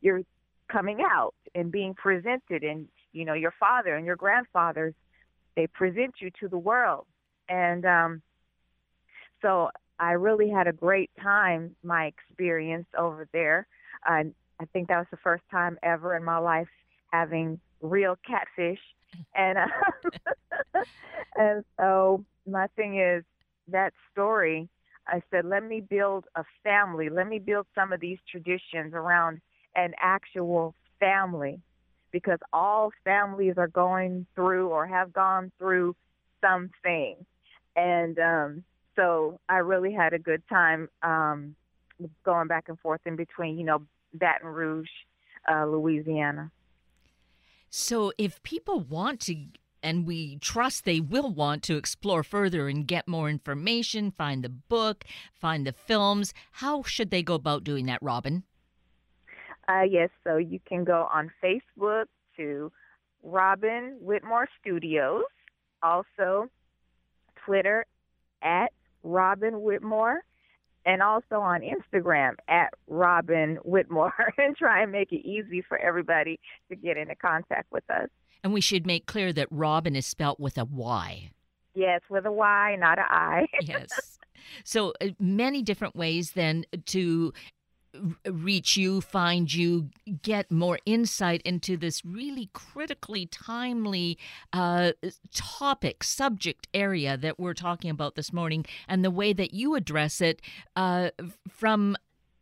you're 0.00 0.22
coming 0.68 1.02
out 1.08 1.34
and 1.54 1.70
being 1.70 1.94
presented, 1.94 2.64
and 2.64 2.88
you 3.12 3.24
know 3.24 3.34
your 3.34 3.54
father 3.60 3.94
and 3.94 4.04
your 4.04 4.16
grandfathers, 4.16 4.94
they 5.54 5.68
present 5.68 6.14
you 6.20 6.30
to 6.40 6.48
the 6.48 6.58
world, 6.58 7.06
and 7.48 7.84
um, 7.86 8.22
so 9.40 9.70
I 10.00 10.12
really 10.12 10.50
had 10.50 10.66
a 10.66 10.72
great 10.72 11.10
time. 11.22 11.76
My 11.84 12.06
experience 12.06 12.86
over 12.98 13.28
there, 13.32 13.68
uh, 14.08 14.24
I 14.60 14.64
think 14.72 14.88
that 14.88 14.98
was 14.98 15.06
the 15.12 15.18
first 15.18 15.44
time 15.50 15.78
ever 15.84 16.16
in 16.16 16.24
my 16.24 16.38
life 16.38 16.68
having 17.14 17.60
real 17.80 18.16
catfish, 18.26 18.80
and 19.34 19.58
uh, 19.58 20.80
and 21.36 21.64
so 21.78 22.24
my 22.46 22.66
thing 22.76 23.00
is 23.00 23.24
that 23.68 23.92
story. 24.12 24.68
I 25.06 25.20
said, 25.30 25.44
let 25.44 25.62
me 25.62 25.82
build 25.82 26.24
a 26.34 26.44
family. 26.62 27.10
Let 27.10 27.28
me 27.28 27.38
build 27.38 27.66
some 27.74 27.92
of 27.92 28.00
these 28.00 28.16
traditions 28.30 28.94
around 28.94 29.42
an 29.76 29.92
actual 30.00 30.74
family, 30.98 31.60
because 32.10 32.38
all 32.54 32.90
families 33.04 33.54
are 33.58 33.68
going 33.68 34.26
through 34.34 34.68
or 34.68 34.86
have 34.86 35.12
gone 35.12 35.52
through 35.58 35.94
something, 36.40 37.16
and 37.76 38.18
um, 38.18 38.64
so 38.96 39.38
I 39.48 39.58
really 39.58 39.92
had 39.92 40.12
a 40.12 40.18
good 40.18 40.42
time 40.48 40.88
um, 41.02 41.54
going 42.24 42.48
back 42.48 42.68
and 42.68 42.78
forth 42.80 43.00
in 43.04 43.16
between, 43.16 43.58
you 43.58 43.64
know, 43.64 43.82
Baton 44.14 44.48
Rouge, 44.48 44.88
uh, 45.50 45.66
Louisiana. 45.66 46.50
So, 47.76 48.12
if 48.16 48.40
people 48.44 48.78
want 48.78 49.18
to, 49.22 49.46
and 49.82 50.06
we 50.06 50.36
trust 50.36 50.84
they 50.84 51.00
will 51.00 51.32
want 51.32 51.64
to 51.64 51.76
explore 51.76 52.22
further 52.22 52.68
and 52.68 52.86
get 52.86 53.08
more 53.08 53.28
information, 53.28 54.12
find 54.12 54.44
the 54.44 54.48
book, 54.48 55.02
find 55.32 55.66
the 55.66 55.72
films, 55.72 56.32
how 56.52 56.84
should 56.84 57.10
they 57.10 57.24
go 57.24 57.34
about 57.34 57.64
doing 57.64 57.86
that, 57.86 58.00
Robyn? 58.00 58.44
Uh, 59.66 59.82
yes, 59.90 60.10
so 60.22 60.36
you 60.36 60.60
can 60.68 60.84
go 60.84 61.08
on 61.12 61.32
Facebook 61.42 62.04
to 62.36 62.70
Robyn 63.24 63.96
Whitmore 64.00 64.46
Studios, 64.60 65.24
also 65.82 66.48
Twitter 67.44 67.86
at 68.40 68.68
Robyn 69.02 69.62
Whitmore, 69.62 70.20
and 70.86 71.02
also 71.02 71.36
on 71.36 71.62
Instagram 71.62 72.34
at 72.48 72.74
Robyn 72.88 73.56
Whitmore 73.64 74.14
and 74.38 74.56
try 74.56 74.82
and 74.82 74.92
make 74.92 75.12
it 75.12 75.26
easy 75.26 75.62
for 75.66 75.78
everybody 75.78 76.38
to 76.68 76.76
get 76.76 76.96
into 76.96 77.14
contact 77.16 77.70
with 77.72 77.88
us. 77.90 78.08
And 78.42 78.52
we 78.52 78.60
should 78.60 78.86
make 78.86 79.06
clear 79.06 79.32
that 79.32 79.48
Robyn 79.50 79.96
is 79.96 80.06
spelt 80.06 80.38
with 80.38 80.58
a 80.58 80.64
Y. 80.64 81.30
Yes, 81.74 82.02
with 82.08 82.26
a 82.26 82.32
Y, 82.32 82.76
not 82.78 82.98
an 82.98 83.06
I. 83.08 83.46
yes. 83.62 84.18
So 84.64 84.92
uh, 85.00 85.08
many 85.18 85.62
different 85.62 85.96
ways 85.96 86.32
then 86.32 86.64
to 86.86 87.32
reach 88.26 88.76
you, 88.76 89.00
find 89.00 89.52
you, 89.52 89.90
get 90.22 90.50
more 90.50 90.78
insight 90.86 91.42
into 91.42 91.76
this 91.76 92.04
really 92.04 92.50
critically 92.52 93.26
timely 93.26 94.18
uh, 94.52 94.92
topic, 95.34 96.02
subject 96.02 96.68
area 96.74 97.16
that 97.16 97.38
we're 97.38 97.54
talking 97.54 97.90
about 97.90 98.14
this 98.14 98.32
morning, 98.32 98.64
and 98.88 99.04
the 99.04 99.10
way 99.10 99.32
that 99.32 99.54
you 99.54 99.74
address 99.74 100.20
it 100.20 100.40
uh, 100.76 101.10
from 101.48 101.96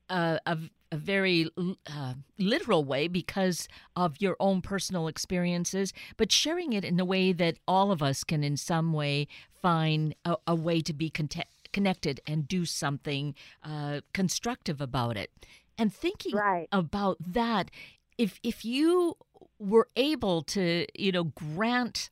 a, 0.09 0.39
a, 0.47 0.59
a 0.91 0.97
very 0.97 1.49
uh, 1.87 2.15
literal 2.39 2.85
way 2.85 3.09
because 3.09 3.69
of 3.97 4.21
your 4.21 4.37
own 4.41 4.61
personal 4.61 5.09
experiences, 5.09 5.93
but 6.17 6.31
sharing 6.31 6.73
it 6.73 6.85
in 6.85 6.99
a 7.01 7.05
way 7.05 7.33
that 7.33 7.57
all 7.67 7.91
of 7.91 8.03
us 8.03 8.25
can, 8.25 8.45
in 8.45 8.57
some 8.57 8.93
way, 8.93 9.27
find 9.61 10.15
a, 10.25 10.37
a 10.47 10.55
way 10.55 10.81
to 10.81 10.93
be 10.93 11.09
content 11.09 11.47
connected 11.73 12.21
and 12.27 12.49
do 12.49 12.65
something 12.65 13.35
uh, 13.63 14.01
constructive 14.13 14.81
about 14.81 15.17
it. 15.17 15.31
And 15.79 15.93
thinking 15.93 16.37
right. 16.37 16.69
about 16.71 17.17
that, 17.21 17.71
if 18.19 18.39
if 18.43 18.65
you 18.65 19.17
were 19.59 19.89
able 19.97 20.43
to, 20.43 20.87
you 20.95 21.13
know, 21.13 21.25
grant 21.25 22.11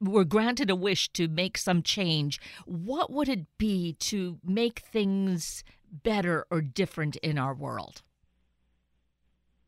were 0.00 0.24
granted 0.24 0.70
a 0.70 0.76
wish 0.76 1.08
to 1.12 1.28
make 1.28 1.58
some 1.58 1.82
change, 1.82 2.40
what 2.64 3.12
would 3.12 3.28
it 3.28 3.46
be 3.58 3.92
to 3.94 4.38
make 4.42 4.80
things 4.80 5.62
better 5.90 6.46
or 6.50 6.60
different 6.60 7.16
in 7.16 7.38
our 7.38 7.54
world? 7.54 8.02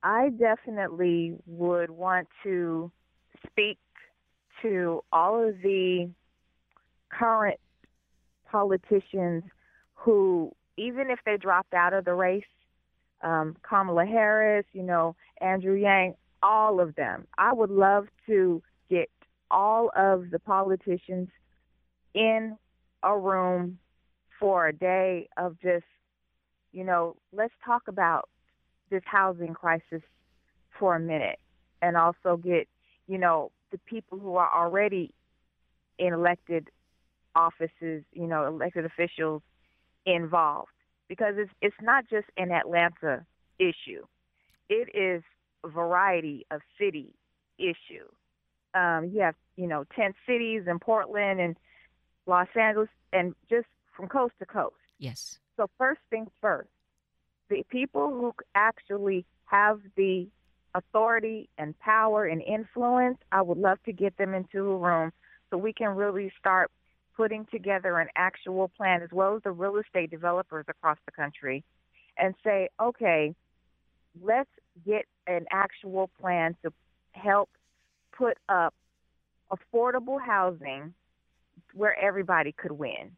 I 0.02 0.30
definitely 0.30 1.36
would 1.46 1.90
want 1.90 2.28
to 2.42 2.90
speak 3.46 3.78
to 4.62 5.04
all 5.12 5.48
of 5.48 5.60
the 5.62 6.10
current 7.10 7.60
politicians 8.52 9.42
who, 9.94 10.52
even 10.76 11.10
if 11.10 11.18
they 11.24 11.38
dropped 11.38 11.72
out 11.72 11.94
of 11.94 12.04
the 12.04 12.12
race, 12.12 12.44
um, 13.22 13.56
Kamala 13.68 14.04
Harris, 14.04 14.66
you 14.72 14.82
know, 14.82 15.16
Andrew 15.40 15.74
Yang, 15.74 16.14
all 16.42 16.78
of 16.80 16.94
them. 16.94 17.26
I 17.38 17.52
would 17.52 17.70
love 17.70 18.06
to 18.26 18.62
get 18.90 19.08
all 19.50 19.90
of 19.96 20.30
the 20.30 20.38
politicians 20.38 21.28
in 22.14 22.56
a 23.02 23.18
room 23.18 23.78
for 24.38 24.66
a 24.66 24.72
day 24.72 25.28
of 25.36 25.56
just, 25.60 25.84
you 26.72 26.84
know, 26.84 27.16
let's 27.32 27.54
talk 27.64 27.82
about 27.88 28.28
this 28.90 29.02
housing 29.06 29.54
crisis 29.54 30.02
for 30.78 30.96
a 30.96 31.00
minute 31.00 31.38
and 31.80 31.96
also 31.96 32.36
get, 32.36 32.68
you 33.06 33.18
know, 33.18 33.50
the 33.70 33.78
people 33.78 34.18
who 34.18 34.34
are 34.36 34.50
already 34.52 35.12
in 35.98 36.12
elected 36.12 36.68
offices, 37.34 38.04
you 38.12 38.26
know, 38.26 38.46
elected 38.46 38.84
officials 38.84 39.42
involved 40.06 40.70
because 41.08 41.34
it's 41.36 41.50
it's 41.60 41.76
not 41.82 42.08
just 42.08 42.26
an 42.36 42.50
Atlanta 42.50 43.24
issue. 43.58 44.04
It 44.68 44.88
is 44.94 45.22
a 45.64 45.68
variety 45.68 46.46
of 46.50 46.60
city 46.78 47.14
issue. 47.58 48.08
Um, 48.74 49.10
you 49.12 49.20
have 49.20 49.34
you 49.56 49.66
know 49.66 49.84
ten 49.94 50.14
cities 50.26 50.62
in 50.66 50.78
Portland 50.78 51.40
and 51.40 51.56
Los 52.26 52.48
Angeles, 52.54 52.88
and 53.12 53.34
just 53.50 53.66
from 53.96 54.08
coast 54.08 54.34
to 54.38 54.46
coast. 54.46 54.74
Yes. 54.98 55.38
So 55.56 55.68
first 55.78 56.00
things 56.10 56.30
first, 56.40 56.70
the 57.50 57.64
people 57.68 58.08
who 58.08 58.32
actually 58.54 59.26
have 59.46 59.80
the 59.96 60.28
authority 60.74 61.50
and 61.58 61.78
power 61.78 62.24
and 62.24 62.40
influence, 62.42 63.18
I 63.30 63.42
would 63.42 63.58
love 63.58 63.78
to 63.84 63.92
get 63.92 64.16
them 64.16 64.32
into 64.34 64.70
a 64.70 64.76
room 64.78 65.12
so 65.50 65.58
we 65.58 65.72
can 65.72 65.88
really 65.88 66.32
start 66.38 66.70
putting 67.22 67.46
together 67.52 68.00
an 68.00 68.08
actual 68.16 68.66
plan 68.76 69.00
as 69.00 69.10
well 69.12 69.36
as 69.36 69.42
the 69.44 69.50
real 69.52 69.76
estate 69.76 70.10
developers 70.10 70.64
across 70.66 70.98
the 71.06 71.12
country 71.12 71.62
and 72.18 72.34
say, 72.42 72.68
okay, 72.82 73.32
let's 74.20 74.50
get 74.84 75.04
an 75.28 75.46
actual 75.52 76.10
plan 76.20 76.56
to 76.64 76.72
help 77.12 77.48
put 78.10 78.36
up 78.48 78.74
affordable 79.52 80.20
housing 80.20 80.92
where 81.74 81.96
everybody 81.96 82.50
could 82.50 82.72
win. 82.72 83.12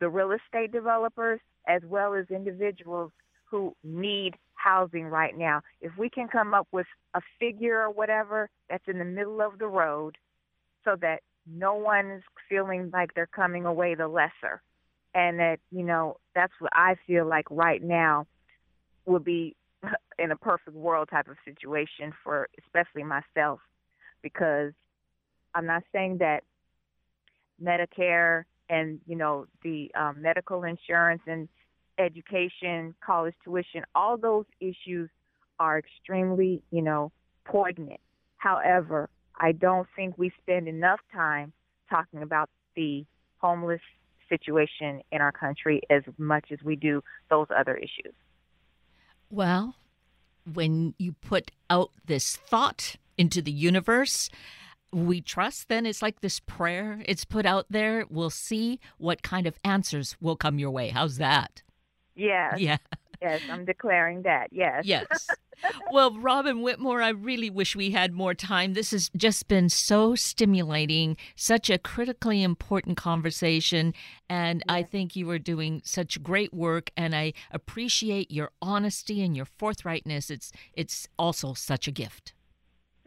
The 0.00 0.08
real 0.08 0.32
estate 0.32 0.72
developers 0.72 1.38
as 1.68 1.82
well 1.84 2.14
as 2.14 2.26
individuals 2.30 3.12
who 3.44 3.72
need 3.84 4.34
housing 4.54 5.04
right 5.04 5.38
now. 5.38 5.60
If 5.80 5.96
we 5.96 6.10
can 6.10 6.26
come 6.26 6.54
up 6.54 6.66
with 6.72 6.88
a 7.14 7.20
figure 7.38 7.82
or 7.82 7.90
whatever 7.92 8.50
that's 8.68 8.88
in 8.88 8.98
the 8.98 9.04
middle 9.04 9.40
of 9.40 9.60
the 9.60 9.68
road 9.68 10.16
so 10.84 10.96
that 11.00 11.20
no 11.50 11.74
one's 11.74 12.22
feeling 12.48 12.90
like 12.92 13.14
they're 13.14 13.26
coming 13.26 13.64
away 13.64 13.94
the 13.94 14.08
lesser. 14.08 14.62
And 15.14 15.38
that, 15.38 15.58
you 15.70 15.84
know, 15.84 16.18
that's 16.34 16.52
what 16.58 16.70
I 16.74 16.96
feel 17.06 17.26
like 17.26 17.46
right 17.50 17.82
now 17.82 18.26
would 19.06 19.24
be 19.24 19.56
in 20.18 20.30
a 20.30 20.36
perfect 20.36 20.76
world 20.76 21.08
type 21.10 21.28
of 21.28 21.36
situation 21.44 22.12
for 22.22 22.48
especially 22.64 23.04
myself 23.04 23.60
because 24.22 24.72
I'm 25.54 25.66
not 25.66 25.82
saying 25.92 26.18
that 26.18 26.42
Medicare 27.62 28.44
and, 28.68 29.00
you 29.06 29.16
know, 29.16 29.46
the 29.62 29.90
um, 29.98 30.20
medical 30.20 30.64
insurance 30.64 31.22
and 31.26 31.48
education, 31.98 32.94
college 33.04 33.34
tuition, 33.44 33.82
all 33.94 34.16
those 34.16 34.44
issues 34.60 35.08
are 35.58 35.78
extremely, 35.78 36.62
you 36.70 36.82
know, 36.82 37.10
poignant. 37.44 38.00
However, 38.36 39.08
I 39.38 39.52
don't 39.52 39.88
think 39.96 40.18
we 40.18 40.32
spend 40.42 40.68
enough 40.68 41.00
time 41.12 41.52
talking 41.88 42.22
about 42.22 42.50
the 42.76 43.04
homeless 43.38 43.80
situation 44.28 45.02
in 45.10 45.20
our 45.20 45.32
country 45.32 45.80
as 45.90 46.02
much 46.18 46.46
as 46.50 46.58
we 46.62 46.76
do 46.76 47.02
those 47.30 47.46
other 47.56 47.74
issues. 47.74 48.14
Well, 49.30 49.76
when 50.52 50.94
you 50.98 51.12
put 51.12 51.50
out 51.70 51.90
this 52.04 52.36
thought 52.36 52.96
into 53.16 53.40
the 53.40 53.52
universe, 53.52 54.28
we 54.92 55.20
trust 55.20 55.68
then 55.68 55.84
it's 55.84 56.00
like 56.00 56.20
this 56.20 56.40
prayer 56.40 57.02
it's 57.06 57.24
put 57.24 57.46
out 57.46 57.66
there. 57.70 58.06
We'll 58.08 58.30
see 58.30 58.80
what 58.96 59.22
kind 59.22 59.46
of 59.46 59.58
answers 59.64 60.16
will 60.20 60.36
come 60.36 60.58
your 60.58 60.70
way. 60.70 60.88
How's 60.88 61.18
that? 61.18 61.62
Yes. 62.14 62.58
Yeah 62.58 62.78
yes 63.22 63.40
i'm 63.50 63.64
declaring 63.64 64.22
that 64.22 64.48
yes 64.52 64.84
yes 64.84 65.28
well, 65.90 66.12
Robyn 66.16 66.62
Whitmore, 66.62 67.02
I 67.02 67.10
really 67.10 67.50
wish 67.50 67.74
we 67.74 67.90
had 67.90 68.12
more 68.12 68.34
time. 68.34 68.74
This 68.74 68.90
has 68.92 69.10
just 69.16 69.48
been 69.48 69.68
so 69.68 70.14
stimulating, 70.14 71.16
such 71.36 71.70
a 71.70 71.78
critically 71.78 72.42
important 72.42 72.96
conversation. 72.96 73.94
And 74.28 74.62
I 74.68 74.82
think 74.82 75.16
you 75.16 75.28
are 75.30 75.38
doing 75.38 75.82
such 75.84 76.22
great 76.22 76.52
work 76.52 76.90
and 76.96 77.14
I 77.14 77.32
appreciate 77.50 78.30
your 78.30 78.50
honesty 78.62 79.22
and 79.22 79.36
your 79.36 79.46
forthrightness. 79.46 80.30
It's 80.30 80.52
it's 80.72 81.08
also 81.18 81.54
such 81.54 81.88
a 81.88 81.92
gift. 81.92 82.34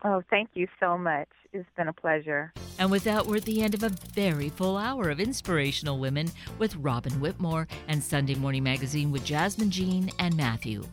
Oh, 0.03 0.23
thank 0.29 0.49
you 0.55 0.67
so 0.79 0.97
much. 0.97 1.27
It's 1.53 1.69
been 1.77 1.87
a 1.87 1.93
pleasure. 1.93 2.53
And 2.79 2.89
with 2.89 3.03
that, 3.03 3.25
we're 3.25 3.37
at 3.37 3.43
the 3.43 3.61
end 3.61 3.75
of 3.75 3.83
a 3.83 3.89
very 3.89 4.49
full 4.49 4.77
hour 4.77 5.09
of 5.09 5.19
Inspirational 5.19 5.99
Women 5.99 6.27
with 6.57 6.75
Robyn 6.77 7.19
Whitmore 7.19 7.67
and 7.87 8.01
Sunday 8.01 8.35
Morning 8.35 8.63
Magazine 8.63 9.11
with 9.11 9.23
Jasmine 9.23 9.69
Jean 9.69 10.09
and 10.17 10.35
Matthew. 10.35 10.83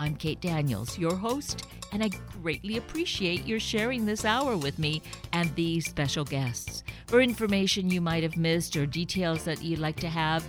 I'm 0.00 0.16
Kate 0.16 0.40
Daniels, 0.40 0.98
your 0.98 1.14
host, 1.14 1.68
and 1.92 2.02
I 2.02 2.10
greatly 2.42 2.78
appreciate 2.78 3.46
your 3.46 3.60
sharing 3.60 4.04
this 4.04 4.24
hour 4.24 4.56
with 4.56 4.78
me 4.78 5.02
and 5.32 5.54
these 5.54 5.86
special 5.86 6.24
guests. 6.24 6.82
For 7.06 7.20
information 7.20 7.90
you 7.90 8.00
might 8.00 8.24
have 8.24 8.36
missed 8.36 8.74
or 8.76 8.86
details 8.86 9.44
that 9.44 9.62
you'd 9.62 9.78
like 9.78 10.00
to 10.00 10.08
have, 10.08 10.44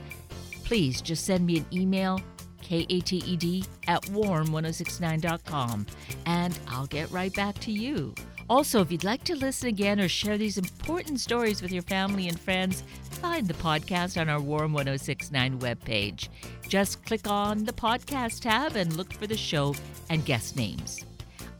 please 0.64 1.02
just 1.02 1.26
send 1.26 1.46
me 1.46 1.58
an 1.58 1.66
email, 1.72 2.20
kated 2.64 3.68
at 3.88 4.02
warm1069.com, 4.04 5.86
and 6.26 6.60
I'll 6.68 6.88
get 6.88 7.12
right 7.12 7.34
back 7.34 7.60
to 7.60 7.72
you. 7.72 8.16
Also, 8.50 8.82
if 8.82 8.92
you'd 8.92 9.04
like 9.04 9.24
to 9.24 9.36
listen 9.36 9.70
again 9.70 10.00
or 10.00 10.08
share 10.08 10.38
these 10.38 10.58
important 10.58 11.20
stories 11.20 11.62
with 11.62 11.72
your 11.72 11.84
family 11.84 12.28
and 12.28 12.40
friends, 12.40 12.84
find 13.12 13.48
the 13.48 13.54
podcast 13.54 14.20
on 14.20 14.30
our 14.30 14.42
Warm 14.42 14.74
1069 14.74 15.60
webpage. 15.60 16.28
Just 16.68 17.06
click 17.06 17.28
on 17.28 17.64
the 17.64 17.74
podcast 17.74 18.42
tab 18.42 18.76
and 18.76 18.96
look 18.98 19.14
for 19.14 19.28
the 19.28 19.38
show 19.38 19.76
and 20.10 20.26
guest 20.26 20.56
names. 20.58 21.06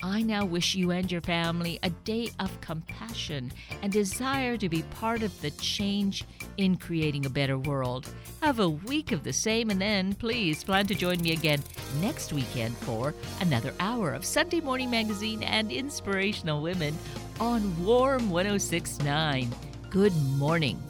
I 0.04 0.22
now 0.22 0.44
wish 0.44 0.76
you 0.76 0.92
and 0.92 1.10
your 1.10 1.22
family 1.22 1.80
a 1.82 1.90
day 1.90 2.30
of 2.38 2.60
compassion 2.60 3.54
and 3.82 3.90
desire 3.90 4.58
to 4.58 4.68
be 4.68 4.84
part 5.00 5.24
of 5.24 5.42
the 5.42 5.52
change 5.52 6.26
in 6.58 6.76
creating 6.76 7.26
a 7.26 7.30
better 7.30 7.58
world. 7.58 8.14
Have 8.42 8.60
a 8.60 8.68
week 8.68 9.14
of 9.14 9.24
the 9.24 9.32
same, 9.32 9.70
and 9.70 9.80
then 9.80 10.14
please 10.14 10.62
plan 10.62 10.88
to 10.88 10.96
join 10.96 11.22
me 11.22 11.32
again 11.32 11.64
next 12.02 12.34
weekend 12.34 12.76
for 12.80 13.14
another 13.40 13.74
hour 13.80 14.12
of 14.12 14.26
Sunday 14.26 14.60
Morning 14.60 14.92
Magazine 14.92 15.42
and 15.42 15.72
Inspirational 15.72 16.62
Women 16.62 16.98
on 17.40 17.86
Warm 17.86 18.30
1069. 18.30 19.56
Good 19.90 20.16
morning. 20.38 20.84